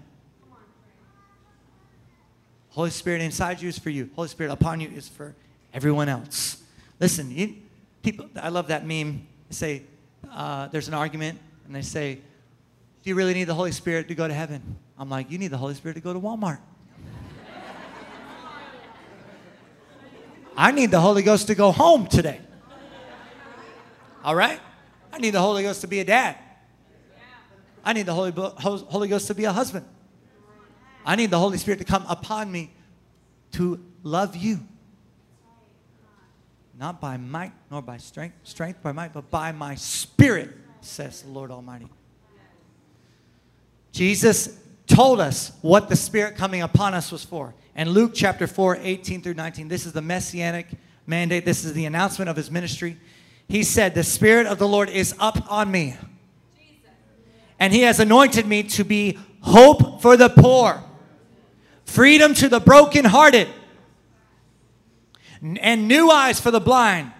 Holy 2.70 2.90
Spirit 2.90 3.20
inside 3.20 3.60
you 3.60 3.68
is 3.68 3.78
for 3.78 3.90
you. 3.90 4.10
Holy 4.16 4.28
Spirit 4.28 4.52
upon 4.52 4.80
you 4.80 4.88
is 4.88 5.08
for 5.08 5.34
everyone 5.72 6.08
else. 6.08 6.62
Listen, 6.98 7.30
you, 7.30 7.56
people, 8.02 8.28
I 8.40 8.48
love 8.48 8.68
that 8.68 8.86
meme. 8.86 9.26
They 9.48 9.54
say 9.54 9.82
uh, 10.30 10.68
there's 10.68 10.88
an 10.88 10.94
argument 10.94 11.38
and 11.66 11.74
they 11.74 11.82
say, 11.82 12.14
Do 12.14 13.10
you 13.10 13.14
really 13.14 13.34
need 13.34 13.44
the 13.44 13.54
Holy 13.54 13.72
Spirit 13.72 14.08
to 14.08 14.14
go 14.14 14.26
to 14.26 14.34
heaven? 14.34 14.76
I'm 14.98 15.10
like, 15.10 15.30
You 15.30 15.38
need 15.38 15.48
the 15.48 15.58
Holy 15.58 15.74
Spirit 15.74 15.94
to 15.94 16.00
go 16.00 16.12
to 16.12 16.20
Walmart. 16.20 16.58
I 20.56 20.70
need 20.70 20.90
the 20.90 21.00
Holy 21.00 21.22
Ghost 21.22 21.48
to 21.48 21.54
go 21.54 21.72
home 21.72 22.06
today. 22.06 22.40
All 24.24 24.34
right? 24.34 24.60
I 25.12 25.18
need 25.18 25.30
the 25.30 25.40
Holy 25.40 25.62
Ghost 25.62 25.80
to 25.82 25.86
be 25.86 26.00
a 26.00 26.04
dad. 26.04 26.36
I 27.84 27.92
need 27.92 28.06
the 28.06 28.14
Holy, 28.14 28.32
Holy 28.32 29.08
Ghost 29.08 29.26
to 29.26 29.34
be 29.34 29.44
a 29.44 29.52
husband. 29.52 29.86
I 31.04 31.16
need 31.16 31.30
the 31.30 31.38
Holy 31.38 31.58
Spirit 31.58 31.78
to 31.78 31.84
come 31.84 32.04
upon 32.08 32.50
me 32.50 32.72
to 33.52 33.84
love 34.02 34.36
you. 34.36 34.60
Not 36.78 37.00
by 37.00 37.16
might 37.16 37.52
nor 37.70 37.82
by 37.82 37.98
strength, 37.98 38.36
strength 38.42 38.82
by 38.82 38.92
might, 38.92 39.12
but 39.12 39.30
by 39.30 39.52
my 39.52 39.74
spirit, 39.74 40.50
says 40.80 41.22
the 41.22 41.30
Lord 41.30 41.50
Almighty. 41.50 41.88
Jesus 43.92 44.58
told 44.86 45.20
us 45.20 45.52
what 45.62 45.88
the 45.88 45.96
Spirit 45.96 46.36
coming 46.36 46.62
upon 46.62 46.94
us 46.94 47.12
was 47.12 47.24
for. 47.24 47.54
And 47.74 47.90
Luke 47.90 48.12
chapter 48.14 48.46
4, 48.46 48.78
18 48.80 49.22
through 49.22 49.34
19, 49.34 49.68
this 49.68 49.84
is 49.84 49.92
the 49.92 50.02
messianic 50.02 50.66
mandate. 51.06 51.44
This 51.44 51.64
is 51.64 51.72
the 51.72 51.86
announcement 51.86 52.28
of 52.28 52.36
his 52.36 52.50
ministry. 52.50 52.96
He 53.48 53.62
said, 53.62 53.94
The 53.94 54.04
Spirit 54.04 54.46
of 54.46 54.58
the 54.58 54.68
Lord 54.68 54.88
is 54.88 55.14
up 55.18 55.50
on 55.50 55.70
me. 55.70 55.96
And 57.58 57.72
he 57.72 57.82
has 57.82 58.00
anointed 58.00 58.46
me 58.46 58.62
to 58.64 58.84
be 58.84 59.18
hope 59.40 60.00
for 60.02 60.16
the 60.16 60.28
poor, 60.28 60.82
freedom 61.84 62.34
to 62.34 62.48
the 62.48 62.60
brokenhearted, 62.60 63.48
and 65.60 65.88
new 65.88 66.10
eyes 66.10 66.40
for 66.40 66.50
the 66.50 66.60
blind, 66.60 67.12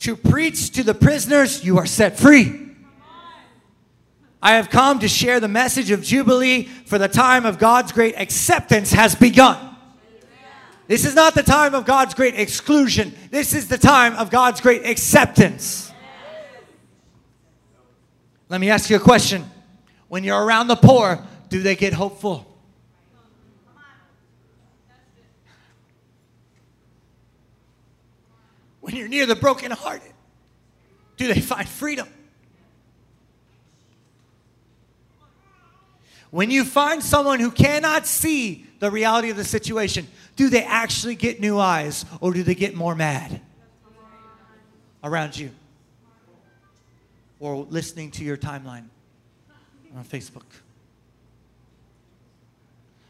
to 0.00 0.14
preach 0.14 0.72
to 0.72 0.82
the 0.82 0.94
prisoners, 0.94 1.64
you 1.64 1.78
are 1.78 1.86
set 1.86 2.18
free. 2.18 2.66
I 4.42 4.52
have 4.52 4.68
come 4.68 4.98
to 4.98 5.08
share 5.08 5.40
the 5.40 5.48
message 5.48 5.90
of 5.90 6.02
Jubilee, 6.02 6.64
for 6.64 6.98
the 6.98 7.08
time 7.08 7.46
of 7.46 7.58
God's 7.58 7.92
great 7.92 8.14
acceptance 8.16 8.92
has 8.92 9.14
begun. 9.14 9.65
This 10.88 11.04
is 11.04 11.14
not 11.14 11.34
the 11.34 11.42
time 11.42 11.74
of 11.74 11.84
God's 11.84 12.14
great 12.14 12.34
exclusion. 12.34 13.14
This 13.30 13.54
is 13.54 13.68
the 13.68 13.78
time 13.78 14.14
of 14.14 14.30
God's 14.30 14.60
great 14.60 14.86
acceptance. 14.86 15.92
Let 18.48 18.60
me 18.60 18.70
ask 18.70 18.88
you 18.88 18.96
a 18.96 19.00
question. 19.00 19.44
When 20.08 20.22
you're 20.22 20.42
around 20.42 20.68
the 20.68 20.76
poor, 20.76 21.24
do 21.48 21.62
they 21.62 21.74
get 21.74 21.92
hopeful? 21.92 22.46
When 28.80 28.94
you're 28.94 29.08
near 29.08 29.26
the 29.26 29.34
brokenhearted, 29.34 30.12
do 31.16 31.32
they 31.32 31.40
find 31.40 31.68
freedom? 31.68 32.06
When 36.30 36.50
you 36.50 36.64
find 36.64 37.02
someone 37.02 37.40
who 37.40 37.50
cannot 37.50 38.06
see 38.06 38.66
the 38.78 38.90
reality 38.90 39.30
of 39.30 39.36
the 39.36 39.44
situation, 39.44 40.06
do 40.34 40.48
they 40.48 40.64
actually 40.64 41.14
get 41.14 41.40
new 41.40 41.58
eyes 41.58 42.04
or 42.20 42.32
do 42.32 42.42
they 42.42 42.54
get 42.54 42.74
more 42.74 42.94
mad 42.94 43.40
around 45.02 45.36
you? 45.36 45.50
Or 47.38 47.66
listening 47.68 48.10
to 48.12 48.24
your 48.24 48.36
timeline 48.36 48.84
on 49.94 50.04
Facebook? 50.04 50.44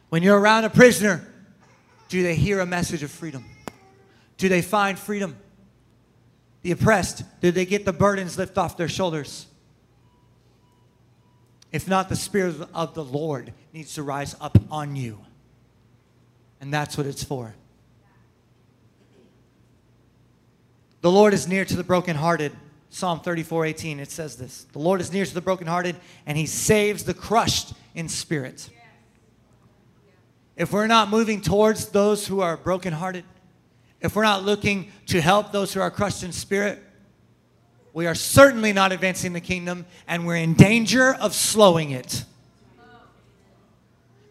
When 0.08 0.22
you're 0.22 0.38
around 0.38 0.64
a 0.64 0.70
prisoner, 0.70 1.26
do 2.08 2.22
they 2.22 2.36
hear 2.36 2.60
a 2.60 2.66
message 2.66 3.02
of 3.02 3.10
freedom? 3.10 3.44
Do 4.36 4.48
they 4.48 4.62
find 4.62 4.98
freedom? 4.98 5.36
The 6.62 6.72
oppressed, 6.72 7.22
do 7.40 7.50
they 7.50 7.64
get 7.64 7.84
the 7.84 7.92
burdens 7.92 8.38
lift 8.38 8.58
off 8.58 8.76
their 8.76 8.88
shoulders? 8.88 9.46
If 11.72 11.88
not, 11.88 12.08
the 12.08 12.16
Spirit 12.16 12.56
of 12.74 12.94
the 12.94 13.04
Lord 13.04 13.52
needs 13.72 13.94
to 13.94 14.02
rise 14.02 14.34
up 14.40 14.58
on 14.70 14.96
you. 14.96 15.20
And 16.60 16.72
that's 16.72 16.96
what 16.96 17.06
it's 17.06 17.22
for. 17.22 17.54
The 21.00 21.10
Lord 21.10 21.34
is 21.34 21.46
near 21.46 21.64
to 21.64 21.76
the 21.76 21.84
brokenhearted. 21.84 22.52
Psalm 22.88 23.20
34 23.20 23.66
18, 23.66 24.00
it 24.00 24.10
says 24.10 24.36
this 24.36 24.64
The 24.72 24.78
Lord 24.78 25.00
is 25.00 25.12
near 25.12 25.24
to 25.24 25.34
the 25.34 25.40
brokenhearted, 25.40 25.96
and 26.24 26.38
he 26.38 26.46
saves 26.46 27.04
the 27.04 27.14
crushed 27.14 27.74
in 27.94 28.08
spirit. 28.08 28.70
If 30.56 30.72
we're 30.72 30.86
not 30.86 31.10
moving 31.10 31.42
towards 31.42 31.90
those 31.90 32.26
who 32.26 32.40
are 32.40 32.56
brokenhearted, 32.56 33.24
if 34.00 34.16
we're 34.16 34.22
not 34.22 34.44
looking 34.44 34.90
to 35.06 35.20
help 35.20 35.52
those 35.52 35.74
who 35.74 35.80
are 35.80 35.90
crushed 35.90 36.22
in 36.22 36.32
spirit, 36.32 36.82
we 37.96 38.06
are 38.06 38.14
certainly 38.14 38.74
not 38.74 38.92
advancing 38.92 39.32
the 39.32 39.40
kingdom 39.40 39.86
and 40.06 40.26
we're 40.26 40.36
in 40.36 40.52
danger 40.52 41.14
of 41.14 41.34
slowing 41.34 41.92
it. 41.92 42.26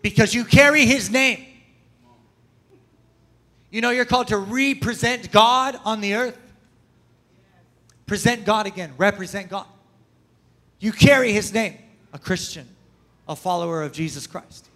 Because 0.04 0.36
you 0.36 0.46
carry 0.46 0.86
his 0.86 1.10
name. 1.10 1.44
You 3.72 3.82
know, 3.82 3.90
you're 3.90 4.06
called 4.06 4.28
to 4.28 4.38
represent 4.38 5.32
God 5.32 5.80
on 5.84 6.00
the 6.00 6.14
earth. 6.14 6.38
Present 8.06 8.46
God 8.46 8.68
again, 8.68 8.94
represent 9.00 9.50
God. 9.50 9.66
You 10.80 10.92
carry 10.92 11.34
his 11.34 11.52
name, 11.52 11.76
a 12.14 12.20
Christian, 12.20 12.68
a 13.28 13.36
follower 13.36 13.82
of 13.82 13.94
Jesus 13.94 14.28
Christ. 14.28 14.70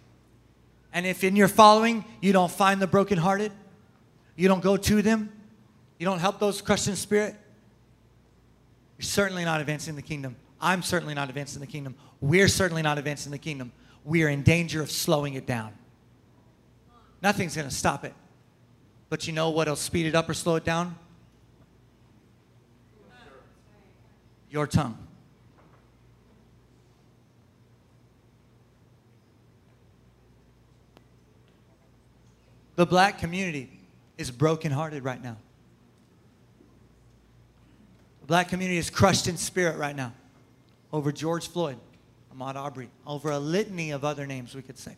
And 0.92 1.06
if 1.06 1.22
in 1.22 1.36
your 1.36 1.46
following 1.46 2.04
you 2.20 2.32
don't 2.32 2.50
find 2.50 2.82
the 2.82 2.88
brokenhearted, 2.88 3.52
you 4.34 4.48
don't 4.48 4.64
go 4.64 4.76
to 4.76 5.00
them, 5.00 5.32
you 6.00 6.06
don't 6.06 6.18
help 6.18 6.40
those 6.40 6.60
crushed 6.60 6.88
in 6.88 6.96
spirit, 6.96 7.36
you're 9.00 9.06
certainly 9.06 9.46
not 9.46 9.62
advancing 9.62 9.96
the 9.96 10.02
kingdom. 10.02 10.36
I'm 10.60 10.82
certainly 10.82 11.14
not 11.14 11.30
advancing 11.30 11.62
the 11.62 11.66
kingdom. 11.66 11.94
We're 12.20 12.48
certainly 12.48 12.82
not 12.82 12.98
advancing 12.98 13.32
the 13.32 13.38
kingdom. 13.38 13.72
We 14.04 14.24
are 14.24 14.28
in 14.28 14.42
danger 14.42 14.82
of 14.82 14.90
slowing 14.90 15.32
it 15.32 15.46
down. 15.46 15.72
Nothing's 17.22 17.56
going 17.56 17.66
to 17.66 17.74
stop 17.74 18.04
it. 18.04 18.12
But 19.08 19.26
you 19.26 19.32
know 19.32 19.48
what'll 19.48 19.76
speed 19.76 20.04
it 20.04 20.14
up 20.14 20.28
or 20.28 20.34
slow 20.34 20.56
it 20.56 20.64
down? 20.64 20.98
Your 24.50 24.66
tongue. 24.66 24.98
The 32.76 32.84
black 32.84 33.18
community 33.18 33.80
is 34.18 34.30
brokenhearted 34.30 35.04
right 35.04 35.22
now. 35.24 35.38
Black 38.30 38.48
community 38.48 38.78
is 38.78 38.90
crushed 38.90 39.26
in 39.26 39.36
spirit 39.36 39.76
right 39.76 39.96
now 39.96 40.12
over 40.92 41.10
George 41.10 41.48
Floyd, 41.48 41.76
Ahmaud 42.32 42.54
Arbery, 42.54 42.88
over 43.04 43.32
a 43.32 43.40
litany 43.40 43.90
of 43.90 44.04
other 44.04 44.24
names 44.24 44.54
we 44.54 44.62
could 44.62 44.78
say. 44.78 44.96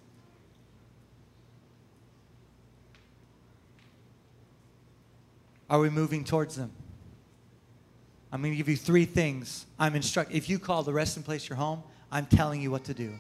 Are 5.71 5.81
we 5.81 5.89
moving 5.89 6.25
towards 6.25 6.57
them? 6.57 6.73
I'm 8.31 8.43
going 8.43 8.53
to 8.53 8.57
give 8.59 8.69
you 8.69 8.77
three 8.77 9.07
things. 9.07 9.65
I'm 9.79 9.95
instruct. 9.95 10.33
If 10.33 10.51
you 10.51 10.59
call 10.59 10.83
the 10.83 10.93
resting 10.93 11.23
place 11.23 11.49
your 11.49 11.57
home, 11.57 11.83
I'm 12.11 12.27
telling 12.27 12.61
you 12.61 12.71
what 12.71 12.85
to 12.85 12.93
do. 12.93 13.15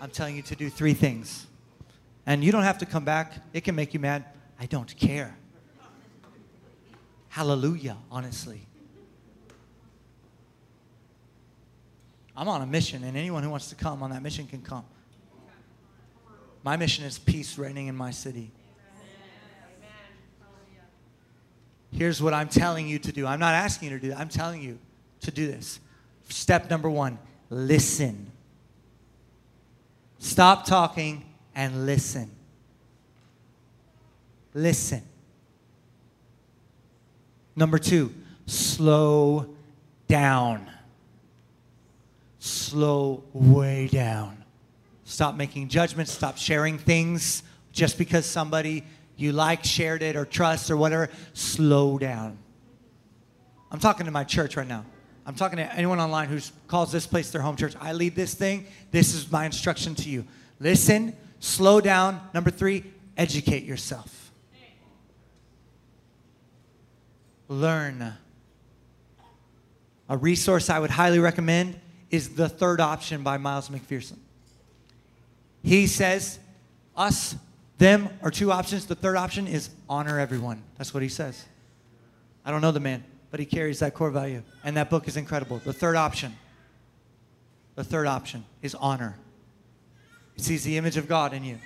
I'm 0.00 0.10
telling 0.10 0.36
you 0.36 0.42
to 0.42 0.54
do 0.54 0.70
three 0.70 0.94
things. 0.94 1.48
And 2.24 2.44
you 2.44 2.52
don't 2.52 2.62
have 2.62 2.78
to 2.78 2.86
come 2.86 3.04
back. 3.04 3.32
It 3.52 3.64
can 3.64 3.74
make 3.74 3.94
you 3.94 3.98
mad. 3.98 4.26
I 4.60 4.66
don't 4.66 4.96
care. 4.96 5.36
Hallelujah, 7.30 7.96
honestly. 8.12 8.67
I'm 12.38 12.46
on 12.48 12.62
a 12.62 12.66
mission, 12.66 13.02
and 13.02 13.16
anyone 13.16 13.42
who 13.42 13.50
wants 13.50 13.68
to 13.70 13.74
come 13.74 14.00
on 14.00 14.10
that 14.10 14.22
mission 14.22 14.46
can 14.46 14.62
come. 14.62 14.84
My 16.62 16.76
mission 16.76 17.04
is 17.04 17.18
peace 17.18 17.58
reigning 17.58 17.88
in 17.88 17.96
my 17.96 18.12
city. 18.12 18.52
Here's 21.90 22.22
what 22.22 22.34
I'm 22.34 22.48
telling 22.48 22.86
you 22.86 23.00
to 23.00 23.10
do. 23.10 23.26
I'm 23.26 23.40
not 23.40 23.54
asking 23.54 23.90
you 23.90 23.96
to 23.96 24.00
do 24.00 24.10
that. 24.10 24.18
I'm 24.18 24.28
telling 24.28 24.62
you 24.62 24.78
to 25.22 25.32
do 25.32 25.48
this. 25.48 25.80
Step 26.28 26.70
number 26.70 26.88
one 26.88 27.18
listen. 27.50 28.30
Stop 30.20 30.64
talking 30.64 31.24
and 31.56 31.86
listen. 31.86 32.30
Listen. 34.54 35.02
Number 37.56 37.78
two, 37.78 38.14
slow 38.46 39.56
down. 40.06 40.70
Slow 42.38 43.24
way 43.32 43.88
down. 43.88 44.44
Stop 45.04 45.34
making 45.34 45.68
judgments. 45.68 46.12
Stop 46.12 46.36
sharing 46.36 46.78
things 46.78 47.42
just 47.72 47.98
because 47.98 48.26
somebody 48.26 48.84
you 49.16 49.32
like, 49.32 49.64
shared 49.64 50.02
it, 50.02 50.14
or 50.14 50.24
trust, 50.24 50.70
or 50.70 50.76
whatever. 50.76 51.08
Slow 51.32 51.98
down. 51.98 52.38
I'm 53.70 53.80
talking 53.80 54.06
to 54.06 54.12
my 54.12 54.24
church 54.24 54.56
right 54.56 54.66
now. 54.66 54.84
I'm 55.26 55.34
talking 55.34 55.58
to 55.58 55.74
anyone 55.74 56.00
online 56.00 56.28
who 56.28 56.38
calls 56.68 56.92
this 56.92 57.06
place 57.06 57.30
their 57.30 57.42
home 57.42 57.56
church. 57.56 57.74
I 57.80 57.92
lead 57.92 58.14
this 58.14 58.34
thing. 58.34 58.66
This 58.92 59.14
is 59.14 59.30
my 59.30 59.44
instruction 59.44 59.94
to 59.96 60.08
you. 60.08 60.24
Listen, 60.60 61.16
slow 61.40 61.80
down. 61.80 62.20
Number 62.32 62.50
three, 62.50 62.84
educate 63.16 63.64
yourself. 63.64 64.18
learn. 67.48 68.14
A 70.08 70.16
resource 70.16 70.70
I 70.70 70.78
would 70.78 70.90
highly 70.90 71.18
recommend 71.18 71.78
is 72.10 72.34
The 72.34 72.48
Third 72.48 72.80
Option 72.80 73.22
by 73.22 73.36
Miles 73.38 73.68
McPherson. 73.68 74.18
He 75.62 75.86
says, 75.86 76.38
us, 76.96 77.36
them 77.78 78.08
are 78.22 78.30
two 78.30 78.50
options. 78.50 78.86
The 78.86 78.94
third 78.94 79.16
option 79.16 79.46
is 79.46 79.70
honor 79.88 80.18
everyone. 80.18 80.62
That's 80.76 80.92
what 80.92 81.02
he 81.02 81.08
says. 81.08 81.44
I 82.44 82.50
don't 82.50 82.60
know 82.60 82.72
the 82.72 82.80
man. 82.80 83.04
but 83.30 83.40
he 83.40 83.46
carries 83.46 83.80
that 83.80 83.94
core 83.94 84.10
value. 84.10 84.42
And 84.64 84.76
that 84.76 84.90
book 84.90 85.06
is 85.06 85.16
incredible. 85.16 85.58
The 85.58 85.72
third 85.72 85.96
option, 85.96 86.36
the 87.74 87.84
third 87.84 88.06
option 88.06 88.44
is 88.62 88.74
honor. 88.74 89.16
He 90.34 90.42
sees 90.42 90.64
the 90.64 90.76
image 90.76 90.96
of 90.96 91.08
God 91.08 91.32
in 91.32 91.44
you. 91.44 91.58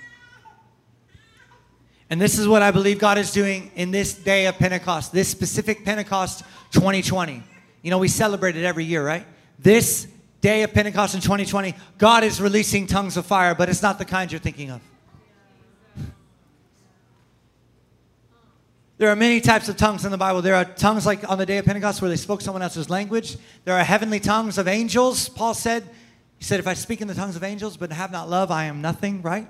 And 2.09 2.21
this 2.21 2.37
is 2.37 2.47
what 2.47 2.61
I 2.61 2.71
believe 2.71 2.99
God 2.99 3.17
is 3.17 3.31
doing 3.31 3.71
in 3.75 3.91
this 3.91 4.13
day 4.13 4.45
of 4.45 4.57
Pentecost, 4.57 5.13
this 5.13 5.29
specific 5.29 5.85
Pentecost 5.85 6.43
2020. 6.71 7.41
You 7.81 7.91
know, 7.91 7.97
we 7.97 8.07
celebrate 8.07 8.55
it 8.55 8.65
every 8.65 8.85
year, 8.85 9.05
right? 9.05 9.25
This 9.57 10.07
day 10.43 10.61
of 10.63 10.73
Pentecost 10.73 11.15
in 11.15 11.21
2020, 11.21 11.73
God 11.97 12.25
is 12.25 12.41
releasing 12.41 12.85
tongues 12.85 13.15
of 13.15 13.25
fire, 13.25 13.55
but 13.55 13.69
it's 13.69 13.81
not 13.81 13.97
the 13.97 14.03
kind 14.03 14.29
you're 14.29 14.41
thinking 14.41 14.71
of. 14.71 14.81
There 18.97 19.09
are 19.09 19.15
many 19.15 19.39
types 19.39 19.69
of 19.69 19.77
tongues 19.77 20.03
in 20.03 20.11
the 20.11 20.17
Bible. 20.17 20.41
There 20.41 20.55
are 20.55 20.65
tongues 20.65 21.05
like 21.05 21.27
on 21.29 21.37
the 21.37 21.45
day 21.45 21.57
of 21.59 21.65
Pentecost 21.65 22.01
where 22.01 22.09
they 22.09 22.17
spoke 22.17 22.41
someone 22.41 22.61
else's 22.61 22.89
language. 22.89 23.37
There 23.63 23.73
are 23.73 23.83
heavenly 23.83 24.19
tongues 24.19 24.57
of 24.57 24.67
angels. 24.67 25.29
Paul 25.29 25.53
said, 25.53 25.89
he 26.37 26.43
said, 26.43 26.59
if 26.59 26.67
I 26.67 26.73
speak 26.73 26.99
in 26.99 27.07
the 27.07 27.15
tongues 27.15 27.37
of 27.37 27.43
angels 27.43 27.77
but 27.77 27.93
have 27.93 28.11
not 28.11 28.29
love, 28.29 28.51
I 28.51 28.65
am 28.65 28.81
nothing, 28.81 29.21
right? 29.21 29.47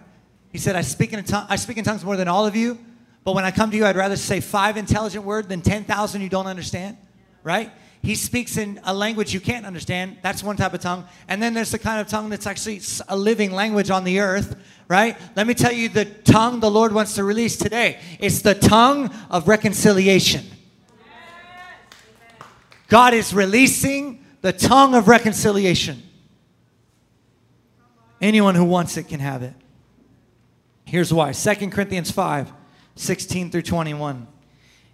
He 0.51 0.59
said, 0.59 0.75
I 0.75 0.81
speak 0.81 1.11
in, 1.11 1.25
I 1.33 1.55
speak 1.55 1.77
in 1.77 1.83
tongues 1.83 2.05
more 2.05 2.17
than 2.17 2.27
all 2.27 2.45
of 2.45 2.55
you, 2.55 2.77
but 3.23 3.33
when 3.33 3.45
I 3.45 3.49
come 3.51 3.71
to 3.71 3.77
you, 3.77 3.85
I'd 3.85 3.95
rather 3.95 4.15
say 4.15 4.41
five 4.41 4.77
intelligent 4.77 5.25
words 5.25 5.47
than 5.47 5.61
10,000 5.61 6.21
you 6.21 6.29
don't 6.29 6.47
understand, 6.47 6.97
right? 7.41 7.71
He 8.03 8.15
speaks 8.15 8.57
in 8.57 8.81
a 8.83 8.93
language 8.93 9.33
you 9.33 9.39
can't 9.39 9.65
understand. 9.65 10.17
That's 10.21 10.43
one 10.43 10.57
type 10.57 10.73
of 10.73 10.81
tongue. 10.81 11.05
And 11.29 11.41
then 11.41 11.53
there's 11.53 11.71
the 11.71 11.79
kind 11.79 12.01
of 12.01 12.07
tongue 12.07 12.29
that's 12.29 12.45
actually 12.45 12.81
a 13.07 13.15
living 13.15 13.53
language 13.53 13.89
on 13.89 14.03
the 14.03 14.19
earth, 14.19 14.57
right? 14.89 15.17
Let 15.37 15.47
me 15.47 15.53
tell 15.53 15.71
you 15.71 15.87
the 15.87 16.03
tongue 16.03 16.59
the 16.59 16.69
Lord 16.69 16.91
wants 16.91 17.15
to 17.15 17.23
release 17.23 17.55
today. 17.55 17.99
It's 18.19 18.41
the 18.41 18.55
tongue 18.55 19.09
of 19.29 19.47
reconciliation. 19.47 20.43
God 22.89 23.13
is 23.13 23.33
releasing 23.33 24.23
the 24.41 24.51
tongue 24.51 24.95
of 24.95 25.07
reconciliation. 25.07 26.03
Anyone 28.19 28.55
who 28.55 28.65
wants 28.65 28.97
it 28.97 29.07
can 29.07 29.21
have 29.21 29.43
it. 29.43 29.53
Here's 30.83 31.13
why 31.13 31.31
2 31.31 31.69
Corinthians 31.69 32.11
5 32.11 32.51
16 32.95 33.49
through 33.49 33.61
21. 33.61 34.27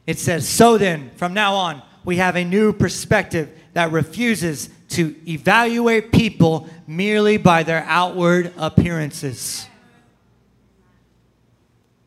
It 0.05 0.19
says, 0.19 0.47
So 0.47 0.77
then, 0.77 1.11
from 1.15 1.33
now 1.33 1.55
on, 1.55 1.81
we 2.05 2.17
have 2.17 2.35
a 2.35 2.43
new 2.43 2.73
perspective 2.73 3.49
that 3.73 3.91
refuses 3.91 4.69
to 4.89 5.15
evaluate 5.27 6.11
people 6.11 6.67
merely 6.87 7.37
by 7.37 7.63
their 7.63 7.83
outward 7.87 8.51
appearances. 8.57 9.67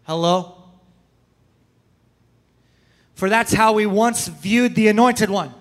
Hello? 0.05 0.57
For 3.14 3.28
that's 3.28 3.52
how 3.52 3.72
we 3.74 3.87
once 3.87 4.26
viewed 4.26 4.74
the 4.74 4.88
anointed 4.88 5.31
one. 5.31 5.55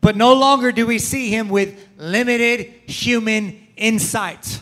But 0.00 0.16
no 0.16 0.34
longer 0.34 0.72
do 0.72 0.86
we 0.86 0.98
see 0.98 1.30
him 1.30 1.48
with 1.48 1.78
limited 1.96 2.66
human 2.86 3.68
insight. 3.76 4.60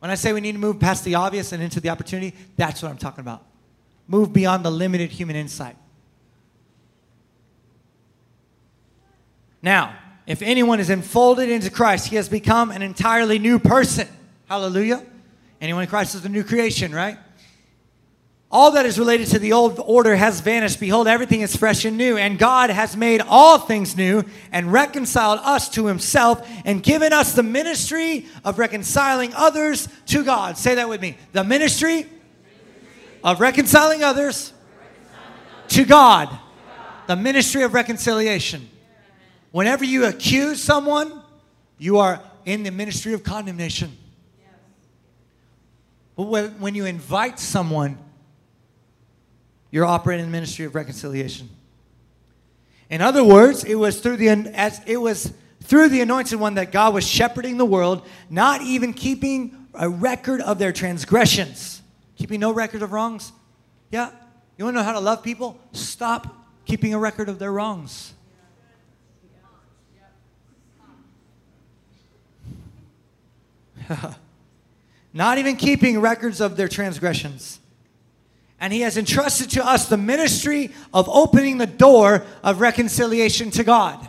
When 0.00 0.10
I 0.10 0.14
say 0.14 0.32
we 0.32 0.40
need 0.40 0.52
to 0.52 0.58
move 0.58 0.80
past 0.80 1.04
the 1.04 1.14
obvious 1.14 1.52
and 1.52 1.62
into 1.62 1.80
the 1.80 1.90
opportunity, 1.90 2.36
that's 2.56 2.82
what 2.82 2.90
I'm 2.90 2.98
talking 2.98 3.20
about. 3.20 3.46
Move 4.08 4.32
beyond 4.32 4.64
the 4.64 4.70
limited 4.70 5.10
human 5.10 5.36
insight. 5.36 5.76
Now, 9.62 9.94
if 10.26 10.42
anyone 10.42 10.80
is 10.80 10.90
enfolded 10.90 11.48
into 11.50 11.70
Christ, 11.70 12.08
he 12.08 12.16
has 12.16 12.28
become 12.28 12.70
an 12.70 12.82
entirely 12.82 13.38
new 13.38 13.58
person. 13.58 14.08
Hallelujah. 14.48 15.04
Anyone 15.60 15.82
in 15.82 15.88
Christ 15.88 16.14
is 16.14 16.24
a 16.24 16.28
new 16.28 16.44
creation, 16.44 16.94
right? 16.94 17.18
All 18.52 18.72
that 18.72 18.84
is 18.84 18.98
related 18.98 19.28
to 19.28 19.38
the 19.38 19.52
old 19.52 19.78
order 19.78 20.16
has 20.16 20.40
vanished. 20.40 20.80
Behold, 20.80 21.06
everything 21.06 21.40
is 21.42 21.54
fresh 21.54 21.84
and 21.84 21.96
new. 21.96 22.16
And 22.16 22.36
God 22.36 22.70
has 22.70 22.96
made 22.96 23.20
all 23.20 23.58
things 23.58 23.96
new 23.96 24.24
and 24.50 24.72
reconciled 24.72 25.38
us 25.44 25.68
to 25.70 25.86
himself 25.86 26.48
and 26.64 26.82
given 26.82 27.12
us 27.12 27.32
the 27.32 27.44
ministry 27.44 28.26
of 28.44 28.58
reconciling 28.58 29.32
others 29.34 29.88
to 30.06 30.24
God. 30.24 30.58
Say 30.58 30.74
that 30.76 30.88
with 30.88 31.00
me. 31.00 31.16
The 31.30 31.44
ministry 31.44 32.06
of 33.22 33.40
reconciling 33.40 34.02
others 34.02 34.52
to 35.68 35.84
God. 35.84 36.36
The 37.06 37.16
ministry 37.16 37.62
of 37.62 37.72
reconciliation. 37.72 38.68
Whenever 39.52 39.84
you 39.84 40.04
accuse 40.04 40.62
someone, 40.62 41.22
you 41.78 41.98
are 41.98 42.22
in 42.44 42.62
the 42.62 42.70
ministry 42.70 43.12
of 43.12 43.24
condemnation. 43.24 43.96
But 46.16 46.24
when 46.24 46.74
you 46.74 46.84
invite 46.84 47.38
someone, 47.38 47.98
you're 49.70 49.86
operating 49.86 50.24
in 50.26 50.30
the 50.30 50.36
ministry 50.36 50.64
of 50.66 50.74
reconciliation. 50.74 51.48
In 52.90 53.00
other 53.00 53.24
words, 53.24 53.64
it 53.64 53.76
was 53.76 54.00
through 54.00 54.16
the 54.16 54.28
as 54.28 54.80
it 54.86 54.96
was 54.96 55.32
through 55.62 55.88
the 55.88 56.00
anointed 56.00 56.40
one 56.40 56.54
that 56.54 56.72
God 56.72 56.92
was 56.94 57.06
shepherding 57.06 57.56
the 57.56 57.64
world, 57.64 58.06
not 58.28 58.62
even 58.62 58.92
keeping 58.92 59.68
a 59.74 59.88
record 59.88 60.40
of 60.40 60.58
their 60.58 60.72
transgressions, 60.72 61.80
keeping 62.16 62.40
no 62.40 62.52
record 62.52 62.82
of 62.82 62.92
wrongs. 62.92 63.32
Yeah, 63.90 64.10
you 64.58 64.64
want 64.64 64.74
to 64.74 64.80
know 64.80 64.84
how 64.84 64.92
to 64.92 65.00
love 65.00 65.22
people? 65.22 65.58
Stop 65.72 66.36
keeping 66.66 66.92
a 66.92 66.98
record 66.98 67.28
of 67.28 67.38
their 67.38 67.52
wrongs. 67.52 68.12
not 75.12 75.38
even 75.38 75.56
keeping 75.56 76.00
records 76.00 76.40
of 76.40 76.56
their 76.56 76.68
transgressions. 76.68 77.60
And 78.60 78.72
he 78.72 78.82
has 78.82 78.98
entrusted 78.98 79.50
to 79.50 79.66
us 79.66 79.88
the 79.88 79.96
ministry 79.96 80.70
of 80.92 81.08
opening 81.08 81.58
the 81.58 81.66
door 81.66 82.24
of 82.42 82.60
reconciliation 82.60 83.50
to 83.52 83.64
God. 83.64 84.06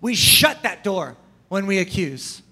We 0.00 0.14
shut 0.14 0.62
that 0.62 0.84
door 0.84 1.16
when 1.48 1.66
we 1.66 1.78
accuse. 1.78 2.42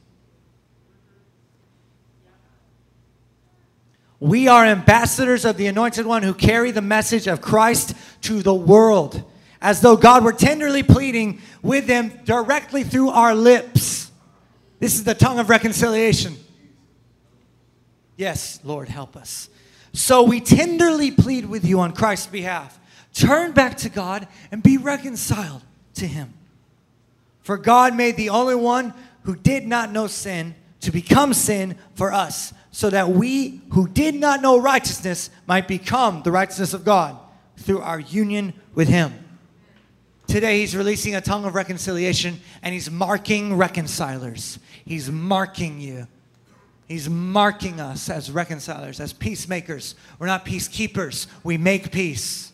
We 4.19 4.49
are 4.49 4.65
ambassadors 4.65 5.45
of 5.45 5.57
the 5.57 5.67
Anointed 5.67 6.07
One 6.07 6.23
who 6.23 6.35
carry 6.35 6.71
the 6.71 6.83
message 6.83 7.27
of 7.27 7.41
Christ 7.41 7.95
to 8.23 8.43
the 8.43 8.55
world, 8.55 9.23
as 9.63 9.81
though 9.81 9.97
God 9.97 10.25
were 10.25 10.33
tenderly 10.33 10.83
pleading 10.83 11.41
with 11.63 11.87
them 11.87 12.13
directly 12.25 12.83
through 12.83 13.11
our 13.11 13.35
lips. 13.35 14.00
This 14.81 14.95
is 14.95 15.05
the 15.05 15.15
tongue 15.15 15.39
of 15.39 15.49
reconciliation. 15.49 16.37
Yes, 18.17 18.61
Lord, 18.65 18.89
help 18.89 19.17
us. 19.17 19.49
So 19.93 20.23
we 20.23 20.41
tenderly 20.41 21.11
plead 21.11 21.47
with 21.47 21.65
you 21.65 21.81
on 21.81 21.93
Christ's 21.93 22.27
behalf. 22.27 22.79
Turn 23.13 23.53
back 23.53 23.77
to 23.79 23.89
God 23.89 24.27
and 24.51 24.63
be 24.63 24.77
reconciled 24.77 25.63
to 25.95 26.07
Him. 26.07 26.35
For 27.43 27.57
God 27.57 27.95
made 27.95 28.17
the 28.17 28.31
only 28.31 28.55
one 28.55 28.95
who 29.25 29.37
did 29.37 29.67
not 29.67 29.93
know 29.93 30.07
sin 30.07 30.55
to 30.81 30.91
become 30.91 31.35
sin 31.35 31.77
for 31.95 32.13
us, 32.13 32.55
so 32.71 32.89
that 32.89 33.11
we 33.11 33.61
who 33.73 33.87
did 33.89 34.15
not 34.15 34.41
know 34.41 34.59
righteousness 34.59 35.29
might 35.47 35.69
become 35.69 36.23
the 36.23 36.33
righteousness 36.33 36.73
of 36.73 36.85
God 36.85 37.19
through 37.57 37.81
our 37.81 38.01
union 38.01 38.55
with 38.75 38.89
Him. 38.89 39.13
Today, 40.31 40.61
He's 40.61 40.77
releasing 40.77 41.17
a 41.17 41.21
tongue 41.21 41.45
of 41.45 41.57
reconciliation 41.57 42.41
and 42.63 42.73
He's 42.73 42.89
marking 42.89 43.57
reconcilers. 43.57 44.61
He's 44.85 45.11
marking 45.11 45.81
you. 45.81 46.07
He's 46.87 47.11
marking 47.11 47.81
us 47.81 48.09
as 48.09 48.31
reconcilers, 48.31 49.01
as 49.01 49.13
peacemakers. 49.13 49.97
We're 50.21 50.29
not 50.29 50.45
peacekeepers, 50.45 51.27
we 51.43 51.59
make 51.59 51.91
peace. 51.91 52.53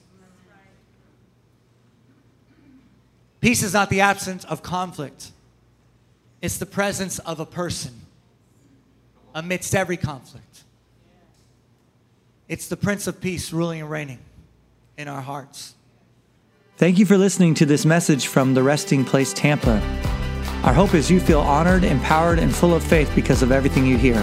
Peace 3.43 3.63
is 3.63 3.75
not 3.75 3.91
the 3.91 4.01
absence 4.01 4.47
of 4.47 4.63
conflict, 4.63 5.33
it's 6.41 6.57
the 6.57 6.67
presence 6.67 7.19
of 7.19 7.41
a 7.41 7.47
person 7.47 7.93
amidst 9.35 9.75
every 9.75 9.99
conflict. 9.99 10.65
It's 12.49 12.69
the 12.69 12.77
Prince 12.77 13.07
of 13.07 13.21
Peace 13.21 13.53
ruling 13.53 13.83
and 13.83 13.91
reigning 13.91 14.21
in 14.97 15.09
our 15.09 15.21
hearts. 15.21 15.76
Thank 16.79 16.99
you 16.99 17.07
for 17.07 17.17
listening 17.17 17.55
to 17.55 17.65
this 17.65 17.87
message 17.87 18.27
from 18.27 18.53
the 18.53 18.63
Resting 18.63 19.03
Place 19.03 19.33
Tampa. 19.33 19.81
Our 20.63 20.75
hope 20.75 20.93
is 20.93 21.11
you 21.11 21.21
feel 21.21 21.41
honored, 21.41 21.85
empowered, 21.85 22.39
and 22.39 22.55
full 22.55 22.75
of 22.75 22.85
faith 22.85 23.11
because 23.15 23.43
of 23.43 23.51
everything 23.51 23.87
you 23.87 23.97
hear. 23.97 24.23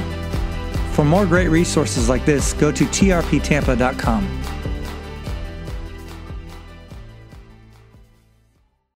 For 0.91 1.03
more 1.03 1.25
great 1.25 1.47
resources 1.47 2.09
like 2.09 2.25
this, 2.25 2.53
go 2.53 2.71
to 2.71 2.85
trptampa.com. 2.85 4.43